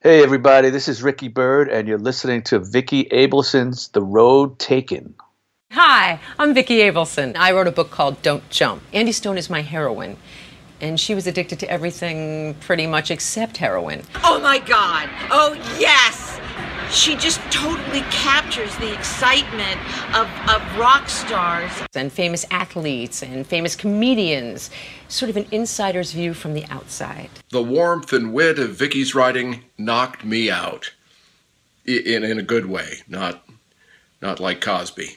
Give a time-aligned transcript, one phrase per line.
[0.00, 5.16] Hey, everybody, this is Ricky Byrd, and you're listening to Vicki Abelson's The Road Taken.
[5.72, 7.34] Hi, I'm Vicki Abelson.
[7.34, 8.80] I wrote a book called Don't Jump.
[8.92, 10.16] Andy Stone is my heroine,
[10.80, 14.02] and she was addicted to everything pretty much except heroin.
[14.22, 15.10] Oh my God.
[15.32, 16.27] Oh, yes.
[16.90, 19.78] She just totally captures the excitement
[20.16, 21.70] of, of rock stars.
[21.94, 24.70] And famous athletes and famous comedians,
[25.08, 27.30] sort of an insider's view from the outside.
[27.50, 30.92] The warmth and wit of Vicki's writing knocked me out.
[31.84, 33.48] In, in a good way, not,
[34.20, 35.16] not like Cosby.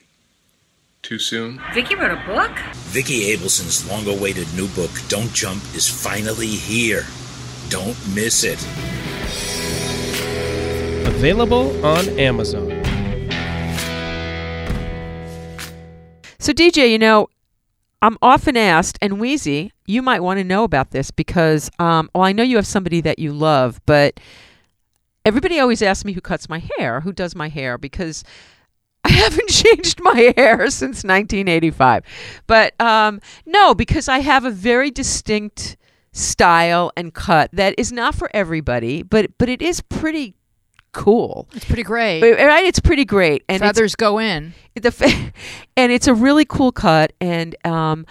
[1.02, 1.62] Too soon?
[1.74, 2.52] Vicki wrote a book?
[2.76, 7.06] Vicki Abelson's long awaited new book, Don't Jump, is finally here.
[7.70, 8.66] Don't miss it.
[11.06, 12.70] Available on Amazon.
[16.40, 17.28] So, DJ, you know,
[18.02, 22.24] I'm often asked, and Wheezy, you might want to know about this because, um, well,
[22.24, 24.20] I know you have somebody that you love, but
[25.24, 28.24] everybody always asks me who cuts my hair, who does my hair, because
[29.04, 32.04] I haven't changed my hair since 1985.
[32.48, 35.78] But um, no, because I have a very distinct
[36.14, 40.36] style and cut that is not for everybody, but but it is pretty
[40.94, 41.48] cool.
[41.54, 42.22] It's pretty great.
[42.22, 42.66] Right?
[42.66, 43.44] It's pretty great.
[43.48, 44.54] And Feathers go in.
[44.76, 45.32] the
[45.78, 48.06] and it's a really cool cut and um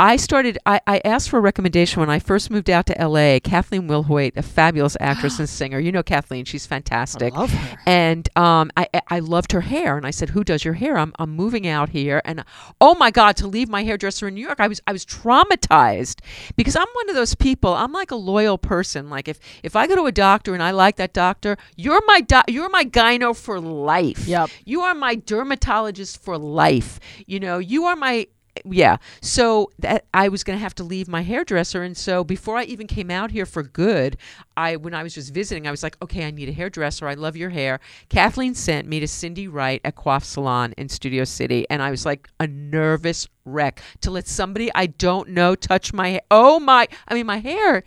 [0.00, 3.38] I started I, I asked for a recommendation when I first moved out to LA.
[3.38, 5.78] Kathleen Wilhoite, a fabulous actress and singer.
[5.78, 7.34] You know Kathleen, she's fantastic.
[7.34, 7.78] I love her.
[7.84, 10.96] And um I I- loved her hair and I said, Who does your hair?
[10.96, 12.42] I'm I'm moving out here and
[12.80, 16.20] oh my god, to leave my hairdresser in New York, I was I was traumatized
[16.56, 19.10] because I'm one of those people, I'm like a loyal person.
[19.10, 22.22] Like if if I go to a doctor and I like that doctor, you're my
[22.22, 24.26] doc you're my gyno for life.
[24.26, 24.48] Yep.
[24.64, 27.00] You are my dermatologist for life.
[27.26, 28.26] You know, you are my
[28.64, 28.96] yeah.
[29.20, 32.64] So that I was going to have to leave my hairdresser and so before I
[32.64, 34.16] even came out here for good,
[34.56, 37.06] I when I was just visiting, I was like, "Okay, I need a hairdresser.
[37.06, 41.24] I love your hair." Kathleen sent me to Cindy Wright at Coif Salon in Studio
[41.24, 45.92] City and I was like a nervous wreck to let somebody I don't know touch
[45.92, 46.20] my.
[46.30, 47.82] Oh my, I mean my hair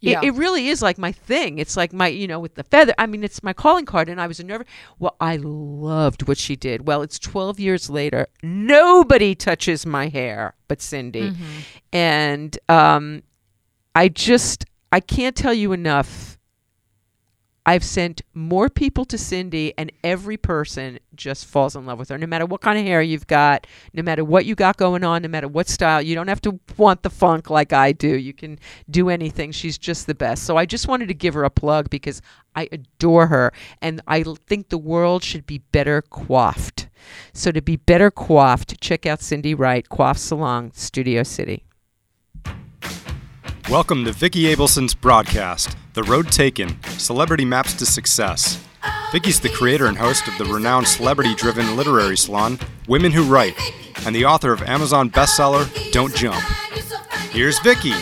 [0.00, 0.20] Yeah.
[0.22, 1.58] it, it really is like my thing.
[1.58, 2.94] It's like my, you know, with the feather.
[2.98, 4.66] I mean, it's my calling card, and I was a nervous.
[4.98, 6.86] Well, I loved what she did.
[6.86, 8.26] Well, it's 12 years later.
[8.42, 11.34] Nobody touches my hair but Cindy.
[11.92, 13.24] And um,
[13.94, 16.29] I just, I can't tell you enough.
[17.66, 22.16] I've sent more people to Cindy, and every person just falls in love with her.
[22.16, 25.22] No matter what kind of hair you've got, no matter what you got going on,
[25.22, 28.08] no matter what style, you don't have to want the funk like I do.
[28.08, 29.52] You can do anything.
[29.52, 30.44] She's just the best.
[30.44, 32.22] So I just wanted to give her a plug because
[32.56, 36.88] I adore her, and I think the world should be better coiffed.
[37.32, 41.64] So to be better coiffed, check out Cindy Wright, Coif Salon, Studio City.
[43.70, 48.64] Welcome to Vicki Abelson's broadcast, The Road Taken Celebrity Maps to Success.
[49.12, 52.58] Vicki's the creator and host of the renowned celebrity driven literary salon,
[52.88, 53.54] Women Who Write,
[54.04, 56.42] and the author of Amazon bestseller, Don't Jump.
[57.30, 57.92] Here's Vicki.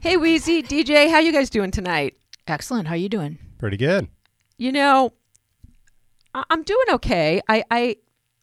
[0.00, 2.16] Hey, Wheezy, DJ, how you guys doing tonight?
[2.46, 2.86] Excellent.
[2.86, 3.38] How you doing?
[3.58, 4.06] Pretty good.
[4.58, 5.12] You know,
[6.34, 7.40] I- I'm doing okay.
[7.48, 7.96] I, I,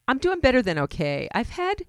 [0.10, 1.30] I'm doing better than okay.
[1.34, 1.84] I've had,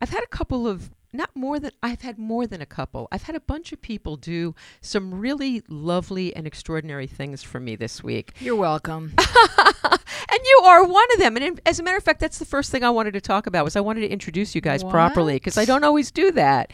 [0.00, 3.08] I've had a couple of not more than I've had more than a couple.
[3.10, 7.76] I've had a bunch of people do some really lovely and extraordinary things for me
[7.76, 8.32] this week.
[8.40, 9.14] You're welcome.
[10.28, 11.36] And you are one of them.
[11.36, 13.46] And in, as a matter of fact, that's the first thing I wanted to talk
[13.46, 16.72] about was I wanted to introduce you guys properly because I don't always do that.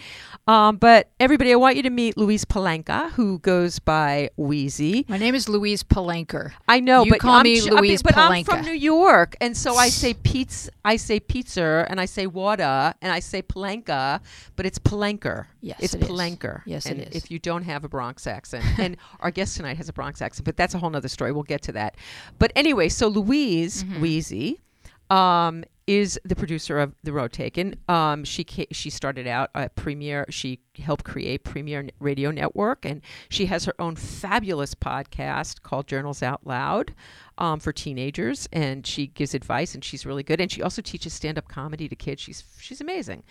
[0.48, 5.04] Um, but everybody, I want you to meet Louise Palenka, who goes by Wheezy.
[5.08, 6.52] My name is Louise Palenker.
[6.66, 8.72] I know, You but call I'm me j- I mean, Louise but I'm from New
[8.72, 13.20] York, and so I say pizza, I say pizza, and I say water, and I
[13.20, 14.20] say Palenka,
[14.56, 15.46] but it's Palenker.
[15.62, 16.08] Yes, it's it is.
[16.08, 16.60] Palenker.
[16.66, 17.14] Yes, it and is.
[17.14, 20.44] If you don't have a Bronx accent, and our guest tonight has a Bronx accent,
[20.44, 21.32] but that's a whole nother story.
[21.32, 21.96] We'll get to that.
[22.38, 24.00] But anyway, so Louise Mm-hmm.
[24.02, 24.60] Wheezy.
[25.08, 27.74] Um, is the producer of The Road Taken.
[27.88, 30.24] Um, she ca- she started out at Premiere.
[30.30, 36.22] She helped create Premiere Radio Network, and she has her own fabulous podcast called Journals
[36.22, 36.94] Out Loud
[37.38, 38.48] um, for teenagers.
[38.52, 40.40] And she gives advice, and she's really good.
[40.40, 42.22] And she also teaches stand up comedy to kids.
[42.22, 43.22] She's she's amazing,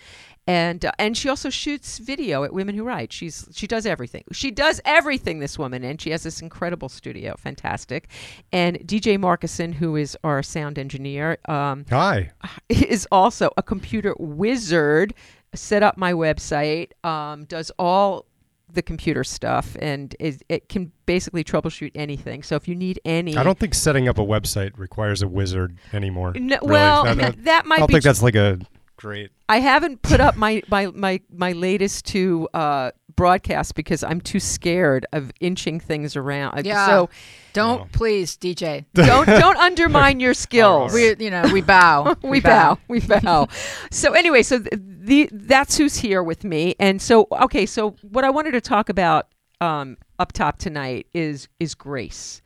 [0.45, 3.11] and uh, and she also shoots video at Women Who Write.
[3.11, 4.23] She's she does everything.
[4.31, 5.39] She does everything.
[5.39, 8.09] This woman, and she has this incredible studio, fantastic.
[8.51, 11.37] And DJ Markison, who is our sound engineer.
[11.45, 12.31] Um, Hi.
[12.69, 15.13] is also a computer wizard.
[15.53, 18.25] Set up my website, um, does all
[18.71, 22.41] the computer stuff, and is, it can basically troubleshoot anything.
[22.41, 25.77] So if you need any, I don't think setting up a website requires a wizard
[25.91, 26.31] anymore.
[26.35, 26.71] No, really.
[26.71, 28.59] well, I, I- th- that might I don't be think tr- that's like a
[28.95, 29.31] great.
[29.49, 34.39] I haven't put up my my my my latest two uh, broadcast because I'm too
[34.39, 36.65] scared of inching things around.
[36.65, 36.87] Yeah.
[36.87, 37.09] So
[37.51, 38.85] Don't please, DJ.
[38.93, 40.93] don't don't undermine your skills.
[40.93, 42.15] We, you know, we bow.
[42.23, 42.77] we bow.
[42.87, 43.49] We bow.
[43.91, 48.23] so anyway, so th- the that's who's here with me, and so okay, so what
[48.23, 52.41] I wanted to talk about um, up top tonight is is grace,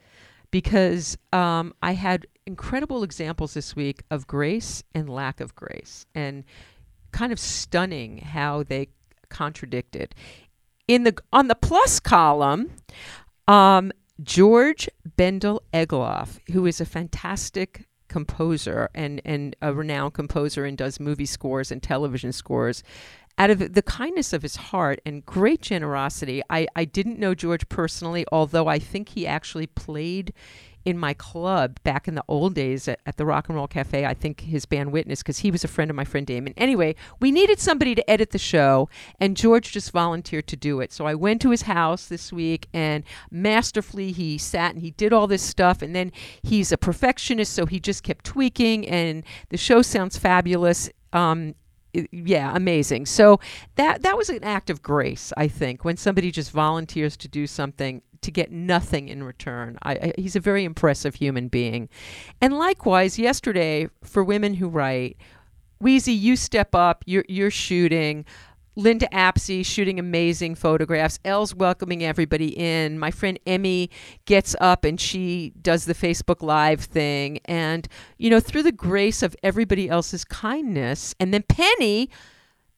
[0.52, 6.46] because um, I had incredible examples this week of grace and lack of grace, and
[7.12, 8.88] kind of stunning how they
[9.28, 10.16] contradicted.
[10.88, 12.72] In the on the plus column,
[13.50, 13.92] um,
[14.24, 14.88] George
[15.18, 17.85] Bendel Egloff, who is a fantastic
[18.16, 22.82] composer and, and a renowned composer and does movie scores and television scores.
[23.38, 27.68] Out of the kindness of his heart and great generosity, I, I didn't know George
[27.68, 30.32] personally, although I think he actually played
[30.86, 34.06] in my club back in the old days at, at the Rock and Roll Cafe.
[34.06, 36.54] I think his band Witness, because he was a friend of my friend Damon.
[36.56, 38.88] Anyway, we needed somebody to edit the show,
[39.20, 40.94] and George just volunteered to do it.
[40.94, 45.12] So I went to his house this week, and masterfully he sat and he did
[45.12, 45.82] all this stuff.
[45.82, 46.12] And then
[46.44, 50.90] he's a perfectionist, so he just kept tweaking, and the show sounds fabulous.
[51.12, 51.56] Um,
[52.12, 53.06] yeah, amazing.
[53.06, 53.40] So
[53.76, 57.48] that that was an act of grace, I think, when somebody just volunteers to do
[57.48, 59.78] something to get nothing in return.
[59.84, 61.90] I, I, he's a very impressive human being.
[62.42, 65.18] And likewise, yesterday for women who write,
[65.80, 67.04] Wheezy, you step up.
[67.06, 68.26] You're you're shooting.
[68.78, 71.18] Linda Apsey shooting amazing photographs.
[71.24, 73.00] Elle's welcoming everybody in.
[73.00, 73.90] My friend Emmy
[74.26, 77.40] gets up and she does the Facebook Live thing.
[77.46, 77.88] And,
[78.18, 82.10] you know, through the grace of everybody else's kindness, and then Penny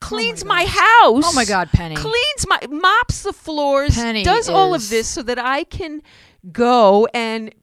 [0.00, 1.24] cleans oh my, house.
[1.26, 1.96] Oh my God, Penny.
[1.96, 6.02] Cleans my, mops the floors, Penny does all of this so that I can
[6.52, 7.54] go and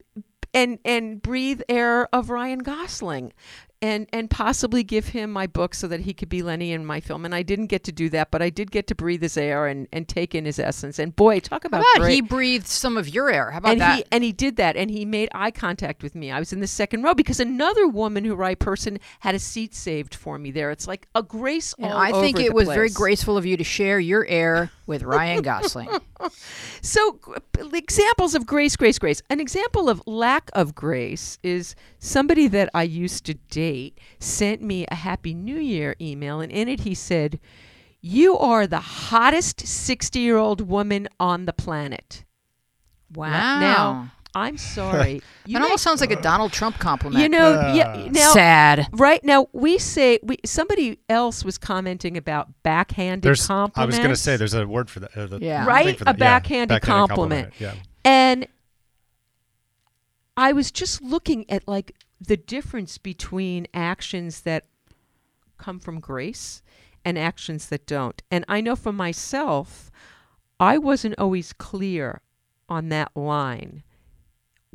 [0.54, 3.32] and and breathe air of Ryan Gosling
[3.82, 7.00] and and possibly give him my book so that he could be Lenny in my
[7.00, 9.36] film and I didn't get to do that but I did get to breathe his
[9.36, 12.14] air and and take in his essence and boy talk about How about great.
[12.14, 13.50] he breathed some of your air?
[13.50, 13.96] How about and that?
[13.98, 16.30] he and he did that and he made eye contact with me.
[16.30, 19.74] I was in the second row because another woman who write person had a seat
[19.74, 20.70] saved for me there.
[20.70, 23.64] It's like a grace and I think it the was very graceful of you to
[23.64, 25.88] share your air with Ryan Gosling.
[26.82, 27.18] So,
[27.72, 29.20] examples of grace, grace, grace.
[29.28, 34.86] An example of lack of grace is somebody that I used to date sent me
[34.88, 37.40] a Happy New Year email, and in it he said,
[38.00, 42.24] You are the hottest 60 year old woman on the planet.
[43.12, 43.60] Wow.
[43.60, 45.22] Now, I'm sorry.
[45.46, 47.22] You that may- almost sounds like a Donald Trump compliment.
[47.22, 48.08] You know, yeah.
[48.10, 48.88] Now, Sad.
[48.92, 50.38] Right now, we say we.
[50.44, 54.90] Somebody else was commenting about backhanded There's, I was going to say there's a word
[54.90, 55.16] for that.
[55.16, 55.60] Uh, the Yeah.
[55.60, 55.96] thing right?
[55.98, 56.18] for A that.
[56.18, 57.52] Yeah, backhanded, compliment.
[57.60, 57.74] Yeah.
[58.04, 58.48] And
[60.36, 64.64] I was just looking at like the difference between actions that
[65.58, 66.60] come from grace
[67.04, 68.20] and actions that don't.
[68.32, 69.90] And I know for myself,
[70.58, 72.20] I wasn't always clear
[72.68, 73.84] on that line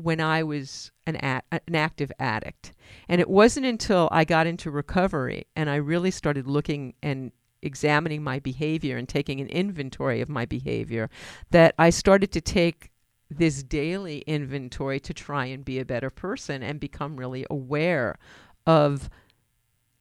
[0.04, 2.74] when I was an an active addict.
[3.08, 7.32] And it wasn't until I got into recovery and I really started looking and
[7.62, 11.10] examining my behavior and taking an inventory of my behavior
[11.52, 12.90] that I started to take
[13.30, 18.18] this daily inventory to try and be a better person and become really aware
[18.66, 19.10] of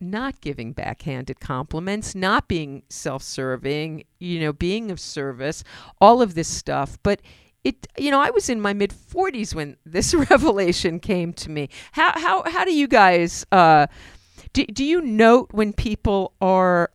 [0.00, 5.62] not giving backhanded compliments, not being self-serving, you know, being of service,
[6.00, 6.98] all of this stuff.
[7.02, 7.20] But
[7.64, 11.68] it, you know, I was in my mid 40s when this revelation came to me.
[11.92, 13.86] How how how do you guys uh,
[14.52, 16.90] do, do you note when people are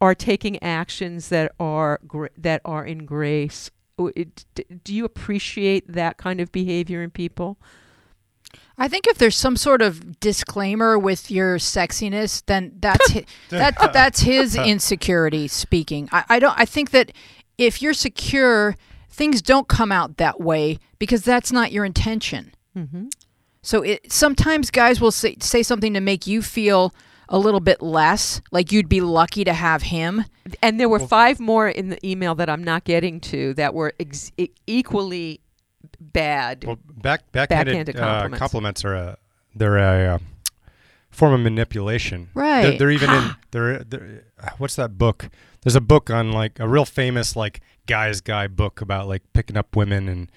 [0.00, 3.70] are taking actions that are gra- that are in grace?
[4.16, 4.44] It-
[4.82, 7.58] Do you appreciate that kind of behavior in people?
[8.76, 13.92] I think if there's some sort of disclaimer with your sexiness, then that's hi- that
[13.92, 16.08] that's his insecurity speaking.
[16.10, 16.58] I, I don't.
[16.58, 17.12] I think that
[17.58, 18.74] if you're secure,
[19.12, 22.54] things don't come out that way because that's not your intention.
[22.76, 23.06] Mm-hmm.
[23.62, 26.92] So it sometimes guys will say say something to make you feel
[27.28, 30.24] a little bit less, like you'd be lucky to have him.
[30.60, 33.94] And there were five more in the email that I'm not getting to that were
[34.00, 34.32] ex-
[34.66, 35.40] equally
[36.00, 36.64] bad.
[36.64, 38.38] Well, back backhanded, Backhanded uh, compliments.
[38.38, 39.16] compliments are a
[39.54, 40.18] they're a uh,
[41.10, 42.28] form of manipulation.
[42.34, 42.78] They're, Right.
[42.78, 44.24] they're even in they're, they're
[44.58, 45.28] what's that book?
[45.62, 49.56] There's a book on like a real famous like guy's guy book about like picking
[49.56, 50.30] up women and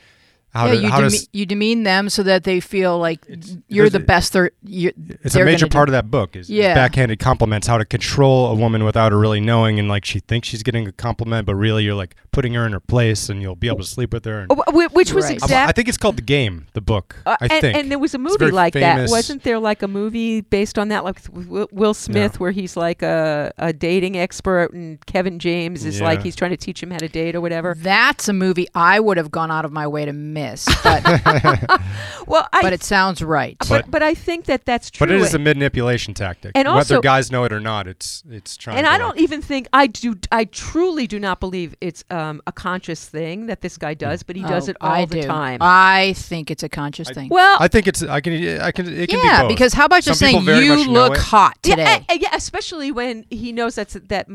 [0.56, 1.16] how yeah, to you, how deme- to.
[1.16, 3.20] s- you demean them so that they feel like
[3.68, 4.34] you're the best.
[4.34, 4.94] They're you're,
[5.24, 5.92] It's they're a major part do.
[5.92, 6.74] of that book is, is Yeah.
[6.74, 10.48] backhanded compliments, how to control a woman without her really knowing, and like she thinks
[10.48, 13.56] she's getting a compliment, but really you're like putting her in her place, and you'll
[13.56, 14.42] be able to sleep with her.
[14.42, 15.32] And, Oh, which was Right.
[15.32, 15.70] I- exactly.
[15.70, 17.18] I think it's called The Game, the book.
[17.26, 17.78] Uh, I and, think.
[17.78, 19.10] and there was a movie like famous.
[19.10, 19.60] that, wasn't there?
[19.60, 23.72] Like a movie based on that, like Will- Will Smith, where he's like a, a
[23.74, 27.36] dating expert, and Kevin James is like he's trying to teach him how to date
[27.36, 27.76] or whatever.
[27.78, 30.45] That's a movie I would have gone out of my way to miss,
[30.84, 31.04] but
[32.28, 33.56] Well, I but it sounds right.
[33.70, 35.06] but, but I think that that's true.
[35.06, 36.52] But it is a manipulation tactic.
[36.56, 38.78] And Whether also- guys know it or not, it's it's trying.
[38.78, 40.16] and to I don't even think I do.
[40.32, 44.36] I truly do not believe it's um, a conscious thing that this guy does, but
[44.36, 45.28] he does Oh, it all I the do.
[45.28, 45.60] time.
[45.62, 47.30] I think it's a conscious thing.
[47.30, 48.02] well, I think it's.
[48.04, 48.34] I can.
[48.62, 48.88] I can.
[48.88, 49.50] It can yeah, be both.
[49.50, 51.20] because how about just Some people saying you look it.
[51.20, 52.06] hot yeah, today?
[52.10, 54.28] uh, uh, yeah, especially when he knows that's that.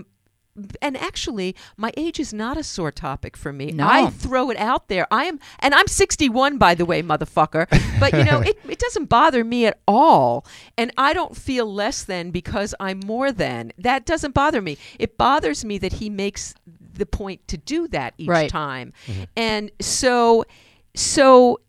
[0.83, 3.73] And actually, my age is not a sore topic for me.
[3.73, 3.87] No.
[3.87, 5.07] I throw it out there.
[5.11, 7.67] I am, and I'm 61, by the way, motherfucker.
[8.01, 12.05] But you know, it, it doesn't bother me at all, and I don't feel less
[12.05, 13.73] than because I'm more than.
[13.79, 14.79] That doesn't bother me.
[14.99, 16.55] It bothers me that he makes
[16.93, 18.51] the point to do that each Right.
[18.51, 19.25] time, mm-hmm.
[19.37, 20.45] and so,
[20.95, 21.61] so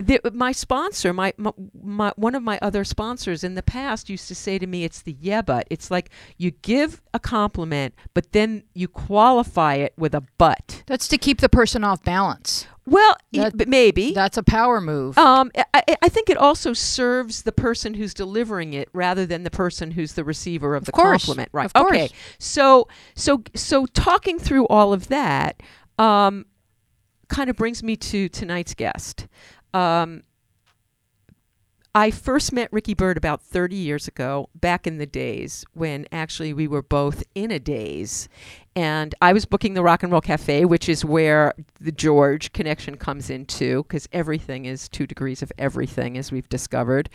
[0.00, 1.50] the, my sponsor, my, my,
[1.82, 5.02] my one of my other sponsors in the past used to say to me, "It's
[5.02, 10.14] the yeah, but." It's like you give a compliment, but then you qualify it with
[10.14, 10.82] a but.
[10.86, 12.66] That's to keep the person off balance.
[12.86, 14.12] Well, That- maybe.
[14.14, 15.18] That's a power move.
[15.18, 19.50] um, I, I- think it also serves the person who's delivering it rather than the
[19.50, 21.66] person who's the receiver of the course, compliment, right?
[21.66, 21.90] of course.
[21.92, 22.10] Okay.
[22.38, 25.62] So, so, so talking through all of that,
[25.98, 26.46] um,
[27.28, 29.26] kind of brings me to tonight's guest.
[29.74, 30.22] Um,
[31.94, 36.52] I first met Ricky Byrd about 30 years ago, back in the days when actually
[36.52, 38.28] we were both in a daze.
[38.76, 42.96] And I was booking the Rock and Roll Cafe, which is where the George connection
[42.98, 47.08] comes into, because everything is two degrees of everything, as we've discovered.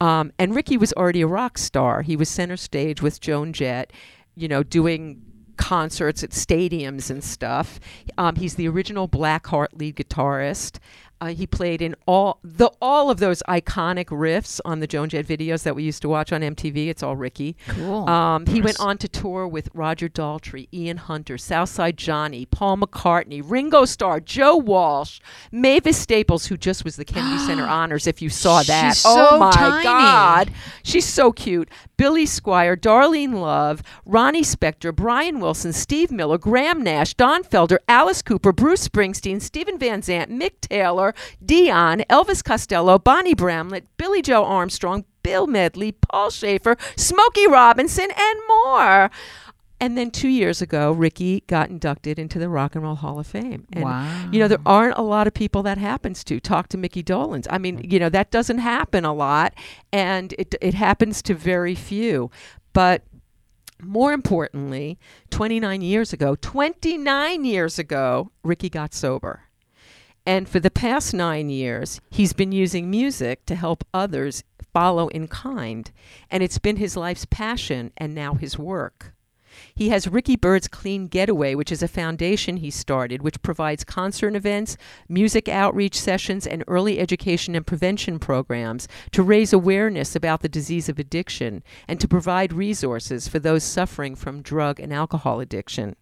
[0.00, 2.02] Um, and Ricky was already a rock star.
[2.02, 3.92] He was center stage with Joan Jett,
[4.34, 5.22] you know, doing
[5.56, 7.80] concerts at stadiums and stuff.
[8.18, 10.78] Um, he's the original Blackheart lead guitarist.
[11.20, 15.26] Uh, he played in all the all of those iconic riffs on the Joan Jett
[15.26, 16.88] videos that we used to watch on MTV.
[16.88, 17.56] It's all Ricky.
[17.68, 18.08] Cool.
[18.08, 23.42] Um, he went on to tour with Roger Daltrey, Ian Hunter, Southside Johnny, Paul McCartney,
[23.44, 25.20] Ringo Starr, Joe Walsh,
[25.50, 28.06] Mavis Staples, who just was the Kennedy Center Honors.
[28.06, 29.82] If you saw that, She's oh so my tiny.
[29.84, 30.50] God,
[30.82, 31.70] she's so cute.
[31.96, 38.20] Billy Squier, Darlene Love, Ronnie Spector, Brian Wilson, Steve Miller, Graham Nash, Don Felder, Alice
[38.20, 41.05] Cooper, Bruce Springsteen, Stephen Van Zandt, Mick Taylor,
[41.44, 48.40] Dion, Elvis Costello, Bonnie Bramlett, Billie Joe Armstrong, Bill Medley, Paul Shaffer, Smokey Robinson, and
[48.48, 49.10] more.
[49.78, 53.26] And then two years ago, Ricky got inducted into the Rock and Roll Hall of
[53.26, 53.66] Fame.
[53.72, 54.28] And, Wow.
[54.32, 56.40] You know, there aren't a lot of people that happens to.
[56.40, 57.46] Talk to Micky Dolenz.
[57.50, 59.52] I mean, you know, that doesn't happen a lot,
[59.92, 62.30] and it, it happens to very few.
[62.72, 63.02] But
[63.82, 64.98] more importantly,
[65.30, 69.42] 29 years ago, 29 years ago, Ricky got sober.
[70.26, 74.42] And for the past nine years, he's been using music to help others
[74.72, 75.90] follow in kind.
[76.30, 79.12] And it's been his life's passion and now his work.
[79.74, 84.34] He has Ricky Byrd's Clean Getaway, which is a foundation he started, which provides concert
[84.34, 84.76] events,
[85.08, 90.88] music outreach sessions, and early education and prevention programs to raise awareness about the disease
[90.88, 95.96] of addiction and to provide resources for those suffering from drug and alcohol addiction.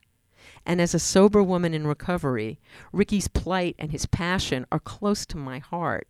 [0.67, 2.59] And as a sober woman in recovery,
[2.93, 6.09] Ricky's plight and his passion are close to my heart.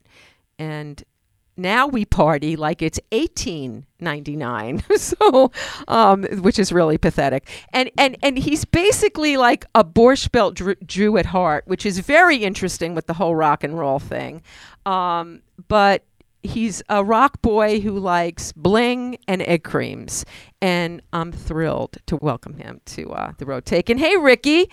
[0.59, 1.03] And
[1.57, 5.53] now we party like it's 1899 so
[5.89, 10.75] um, which is really pathetic and and and he's basically like a borscht belt Jew,
[10.85, 14.43] Jew at heart which is very interesting with the whole rock and roll thing
[14.85, 16.05] um, but
[16.45, 20.25] he's a rock boy who likes bling and egg creams.
[20.63, 23.99] And i'm thrilled to welcome him to uh, the road taken.
[23.99, 24.71] Hey ricky.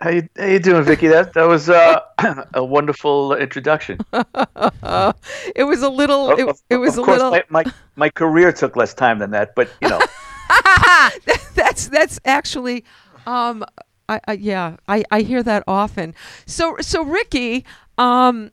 [0.00, 1.08] How you, how you doing, Vicki?
[1.08, 2.00] That that was uh,
[2.54, 3.98] a wonderful introduction.
[4.12, 7.64] it was a little it, of- it was of a course, little my, my
[7.96, 10.00] my career took less time than that, but you know,
[11.54, 12.84] that's that's actually
[13.26, 13.64] um
[14.08, 16.14] I, I yeah I, I hear that often.
[16.46, 17.64] So so ricky
[17.98, 18.50] um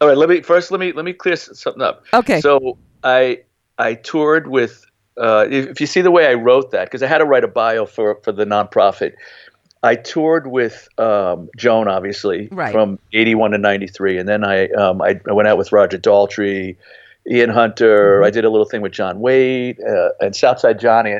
[0.00, 0.16] all right.
[0.16, 2.04] Let me first let me let me clear something up.
[2.14, 2.40] Okay.
[2.40, 3.42] So I
[3.78, 4.86] I toured with.
[5.16, 7.48] Uh, if, you see the way I wrote that, because I had to write a
[7.48, 9.12] bio for for the nonprofit,
[9.82, 12.72] I toured with um, Joan, obviously, Right.
[12.72, 16.76] from '81 to '93, and then I um, I, I went out with Roger Daltrey,
[17.30, 18.22] Ian Hunter.
[18.22, 21.16] I did a little thing with John Wade uh, and Southside Johnny,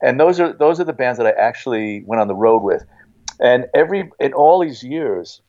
[0.00, 2.84] and those are those are the bands that I actually went on the road with.
[3.40, 5.40] And every in all these years,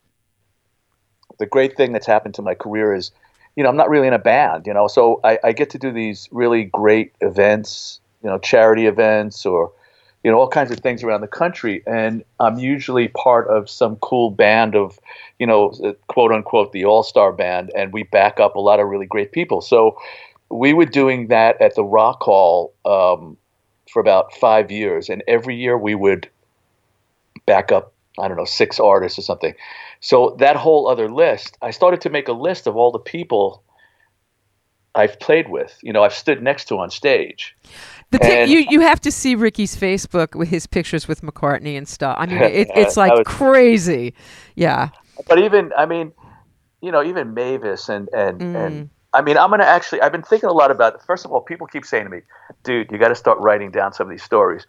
[1.41, 3.09] the great thing that's happened to my career is,
[3.55, 5.79] you know, I'm not really in a band, you know, so I, I get to
[5.79, 9.71] do these really great events, you know, charity events or,
[10.23, 13.95] you know, all kinds of things around the country, and I'm usually part of some
[13.95, 14.99] cool band of,
[15.39, 15.73] you know,
[16.07, 19.31] quote unquote the all star band, and we back up a lot of really great
[19.31, 19.61] people.
[19.61, 19.97] So
[20.51, 23.35] we were doing that at the Rock Hall um,
[23.91, 26.29] for about five years, and every year we would
[27.47, 29.53] back up I don't know six artists or something.
[30.01, 33.63] So that whole other list, I started to make a list of all the people
[34.93, 35.77] I've played with.
[35.81, 37.55] You know, I've stood next to on stage.
[38.11, 41.77] The pi- And- you you have to see Ricky's Facebook with his pictures with McCartney
[41.77, 42.17] and stuff.
[42.19, 44.13] I mean, it, it's like was- crazy.
[44.55, 44.89] Yeah.
[45.27, 46.11] But even I mean,
[46.81, 48.55] you know, even Mavis and and Mm.
[48.55, 50.01] and I mean, I'm gonna actually.
[50.01, 51.05] I've been thinking a lot about.
[51.05, 52.21] First of all, people keep saying to me,
[52.63, 54.65] "Dude, you got to start writing down some of these stories."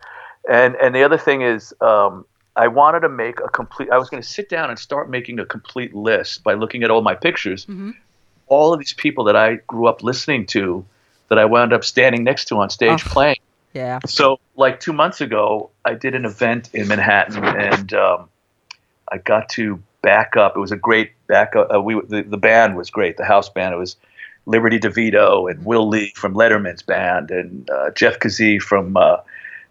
[0.50, 2.24] And and the other thing is, um,
[2.54, 3.90] I wanted to make a complete.
[3.90, 6.90] I was going to sit down and start making a complete list by looking at
[6.90, 7.66] all my pictures,
[8.46, 10.84] all of these people that I grew up listening to,
[11.28, 13.10] that I wound up standing next to on stage Oh.
[13.10, 13.36] playing.
[13.72, 14.00] Yeah.
[14.06, 18.28] So, like two months ago, I did an event in Manhattan, and um,
[19.10, 20.56] I got to back up.
[20.56, 21.72] It was a great backup.
[21.74, 23.16] Uh, we the, the band was great.
[23.16, 23.72] The house band.
[23.72, 23.96] It was
[24.44, 29.18] Liberty DeVito and Will Lee from Letterman's band, and uh, Jeff Kazee from uh,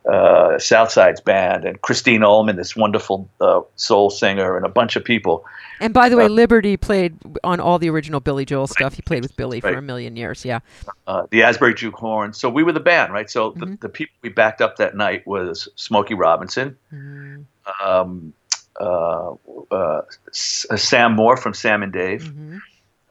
[0.09, 5.03] uh, Southside's band, and Christine Ohlman, this wonderful uh, soul singer, and a bunch of
[5.03, 5.45] people.
[5.79, 8.93] And by the way, Uh, Liberty played on all the original Billy Joel stuff.
[8.95, 10.45] He played with Billy for a million years.
[10.45, 10.59] Yeah.
[11.07, 12.33] uh, the Asbury Juke Horn.
[12.33, 13.29] So we were the band, right?
[13.29, 13.59] So Mm-hmm.
[13.59, 17.41] the, the people we backed up that night was Smokey Robinson, Mm-hmm.
[17.87, 18.33] um,
[18.79, 19.31] uh,
[19.71, 22.57] uh, uh, Sam Moore from Sam and Dave, Mm-hmm.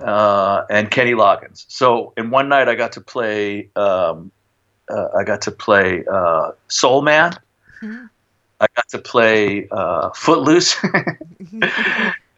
[0.00, 1.64] uh, and Kenny Loggins.
[1.68, 3.68] So in one night I got to play.
[3.76, 4.32] Um,
[4.90, 7.32] uh, I got to play uh, Soul Man.
[7.82, 8.06] Mm-hmm.
[8.60, 10.76] I got to play uh, Footloose.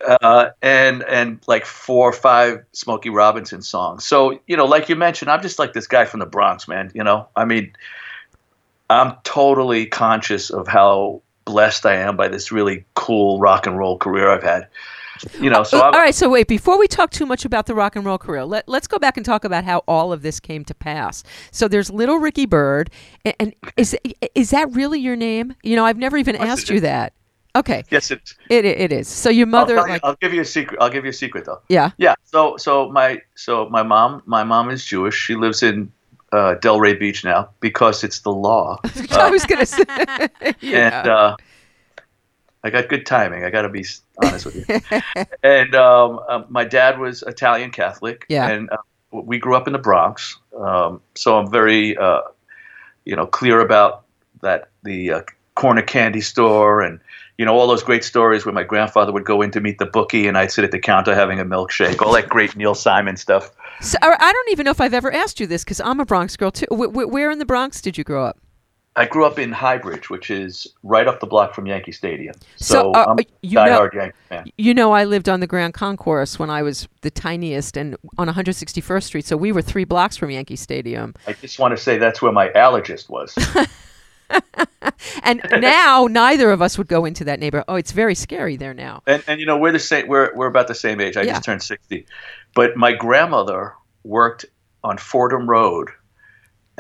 [0.06, 4.04] uh, and and like four or five Smokey Robinson songs.
[4.04, 6.90] So you know, like you mentioned, I'm just like this guy from the Bronx, man.
[6.94, 7.75] You know, I mean,
[8.90, 13.99] I'm totally conscious of how blessed I am by this really cool rock and roll
[13.99, 14.68] career I've had.
[15.40, 16.14] You know, so Uh, I'm, all right.
[16.14, 18.87] So wait, before we talk too much about the rock and roll career, let, let's
[18.87, 21.23] go back and talk about how all of this came to pass.
[21.50, 22.90] So there's Little Ricky Byrd,
[23.25, 23.97] and, and is
[24.35, 25.54] is that really your name?
[25.62, 27.12] You know, I've never even asked you that.
[27.54, 28.35] Okay, yes, it's.
[28.49, 29.07] it it is.
[29.09, 30.81] So your I'll, mother, you- like, I'll give you a secret.
[30.81, 31.61] I'll give you a secret though.
[31.69, 31.90] yeah.
[31.99, 32.14] Yeah.
[32.25, 35.14] So so my so my mom my mom is Jewish.
[35.14, 35.92] She lives in
[36.33, 38.79] uh, Delray Beach now because it's the law.
[39.11, 39.85] I was gonna say,
[40.61, 41.01] yeah.
[41.01, 41.37] and uh,
[42.64, 43.44] I got good timing.
[43.44, 43.85] I got to be
[44.22, 45.03] honest with you.
[45.42, 48.25] and um, um, my dad was Italian Catholic.
[48.29, 48.48] Yeah.
[48.48, 48.77] And uh,
[49.11, 52.22] we grew up in the Bronx, um, so I'm very, uh,
[53.05, 54.05] you know, clear about
[54.42, 55.22] that the uh,
[55.55, 56.98] corner candy store and
[57.38, 59.87] you know all those great stories where my grandfather would go in to meet the
[59.87, 62.01] bookie and I'd sit at the counter having a milkshake.
[62.01, 63.51] All that great Neil Simon stuff.
[63.81, 66.37] So, I don't even know if I've ever asked you this because I'm a Bronx
[66.37, 66.66] girl too.
[66.70, 68.38] Wh- wh- where in the Bronx did you grow up?
[68.94, 72.35] I grew up in Highbridge, which is right up the block from Yankee Stadium.
[72.57, 74.44] So, So, uh, I'm a you know- Yankee fan.
[74.59, 78.28] You know, I lived on the Grand Concourse when I was the tiniest, and on
[78.28, 79.24] 161st Street.
[79.24, 81.14] So we were three blocks from Yankee Stadium.
[81.26, 83.35] I just want to say that's where my allergist was.
[85.24, 87.64] And now neither of us would go into that neighborhood.
[87.68, 89.02] Oh, it's very scary there now.
[89.07, 90.09] and and you know we're the same.
[90.09, 91.16] We're we're about the same age.
[91.16, 91.33] I Yeah.
[91.35, 92.07] just turned sixty,
[92.55, 93.74] but my grandmother
[94.05, 94.46] worked
[94.83, 95.90] on Fordham Road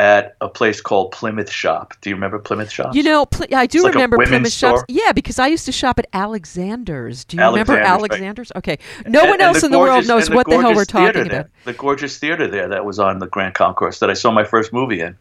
[0.02, 1.94] at a place called Plymouth Shop.
[2.00, 2.92] Do you remember Plymouth Shop?
[2.92, 4.82] You know, pl- I do It's like remember Plymouth shops.
[4.88, 7.24] Yeah, because I used to shop at Alexander's.
[7.24, 8.58] Do you remember Alexander's, right.
[8.58, 8.78] Okay.
[9.06, 11.22] No And- one and else in the world knows and what the hell we're talking
[11.28, 11.40] there.
[11.42, 11.46] about.
[11.66, 14.72] The gorgeous theater there that was on the Grand Concourse that I saw my first
[14.72, 15.16] movie in.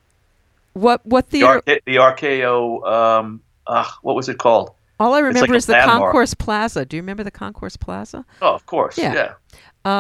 [0.73, 1.57] What what The, theater?
[1.59, 2.91] RK, the RKO.
[2.91, 4.71] Um, uh, what was it called?
[4.99, 6.01] All I remember a is the landmark.
[6.01, 6.85] Concourse Plaza.
[6.85, 8.25] Do you remember the Concourse Plaza?
[8.41, 8.97] Oh, of course.
[8.97, 9.13] Yeah.
[9.13, 9.33] yeah.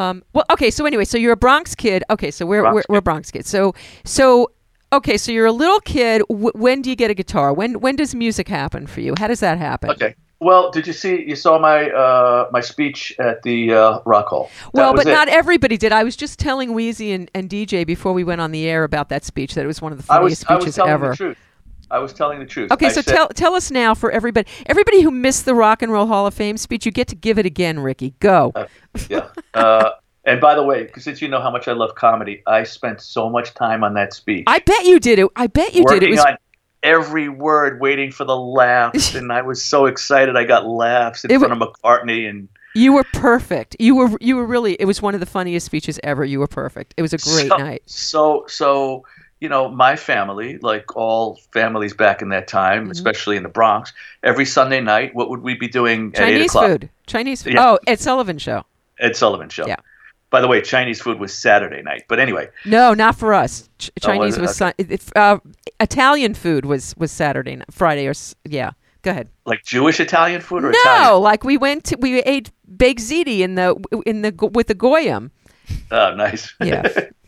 [0.09, 0.71] Um, well, okay.
[0.71, 2.03] So anyway, so you're a Bronx kid.
[2.09, 3.47] Okay, so we're Bronx we're, we're Bronx kids.
[3.47, 4.49] So so
[4.93, 6.23] okay, so you're a little kid.
[6.29, 7.53] W- when do you get a guitar?
[7.53, 9.13] When when does music happen for you?
[9.17, 9.89] How does that happen?
[9.91, 10.15] Okay.
[10.39, 11.23] Well, did you see?
[11.27, 14.49] You saw my uh, my speech at the uh, Rock Hall.
[14.63, 15.91] That Well, but not everybody did.
[15.91, 19.09] I was just telling Wheezy and, and DJ before we went on the air about
[19.09, 20.91] that speech that it was one of the I funniest was I was speeches telling
[20.93, 21.09] ever.
[21.11, 21.37] the truth.
[21.91, 22.71] I was telling the truth.
[22.71, 25.83] Okay, I so said- tell tell us now for everybody everybody who missed the Rock
[25.83, 28.15] and Roll Hall of Fame speech, you get to give it again, Ricky.
[28.19, 28.51] Go.
[29.09, 29.27] yeah.
[29.53, 29.91] Uh,
[30.25, 33.29] and by the way, since you know how much I love comedy, I spent so
[33.29, 34.43] much time on that speech.
[34.47, 35.27] I bet you did it.
[35.35, 36.03] I bet you did.
[36.03, 36.37] It was on
[36.83, 40.35] every word, waiting for the laughs, and I was so excited.
[40.35, 43.75] I got laughs in It front of McCartney, and you were perfect.
[43.79, 46.23] You were you were really it was one of the funniest speeches ever.
[46.23, 46.93] You were perfect.
[46.97, 47.83] It was a great so, night.
[47.85, 49.05] So, so
[49.39, 52.91] you know, my family, like all families back in that time, Mm-hmm.
[52.91, 56.45] especially in the Bronx, every Sunday night, what would we be doing at eight Chinese
[56.51, 56.65] o'clock?
[56.67, 56.89] food.
[57.07, 57.53] Chinese food.
[57.53, 57.71] Yeah.
[57.71, 58.65] Oh, Ed Sullivan show.
[58.99, 59.65] Ed Sullivan Show.
[59.65, 59.77] Yeah.
[60.31, 62.05] By the way, Chinese food was Saturday night.
[62.07, 63.69] But anyway, No, not for us.
[63.77, 64.63] Ch- Oh, Chinese was it?
[64.63, 65.37] was it- it- uh,
[65.79, 68.13] Italian food was was Saturday, night, Friday or
[68.45, 68.71] yeah.
[69.03, 69.29] Go ahead.
[69.45, 71.21] like Jewish Italian food or No, Italian?
[71.23, 75.31] like we went to we ate baked ziti in the in the with the goyim.
[75.91, 76.53] Oh, nice.
[76.63, 76.83] Yeah.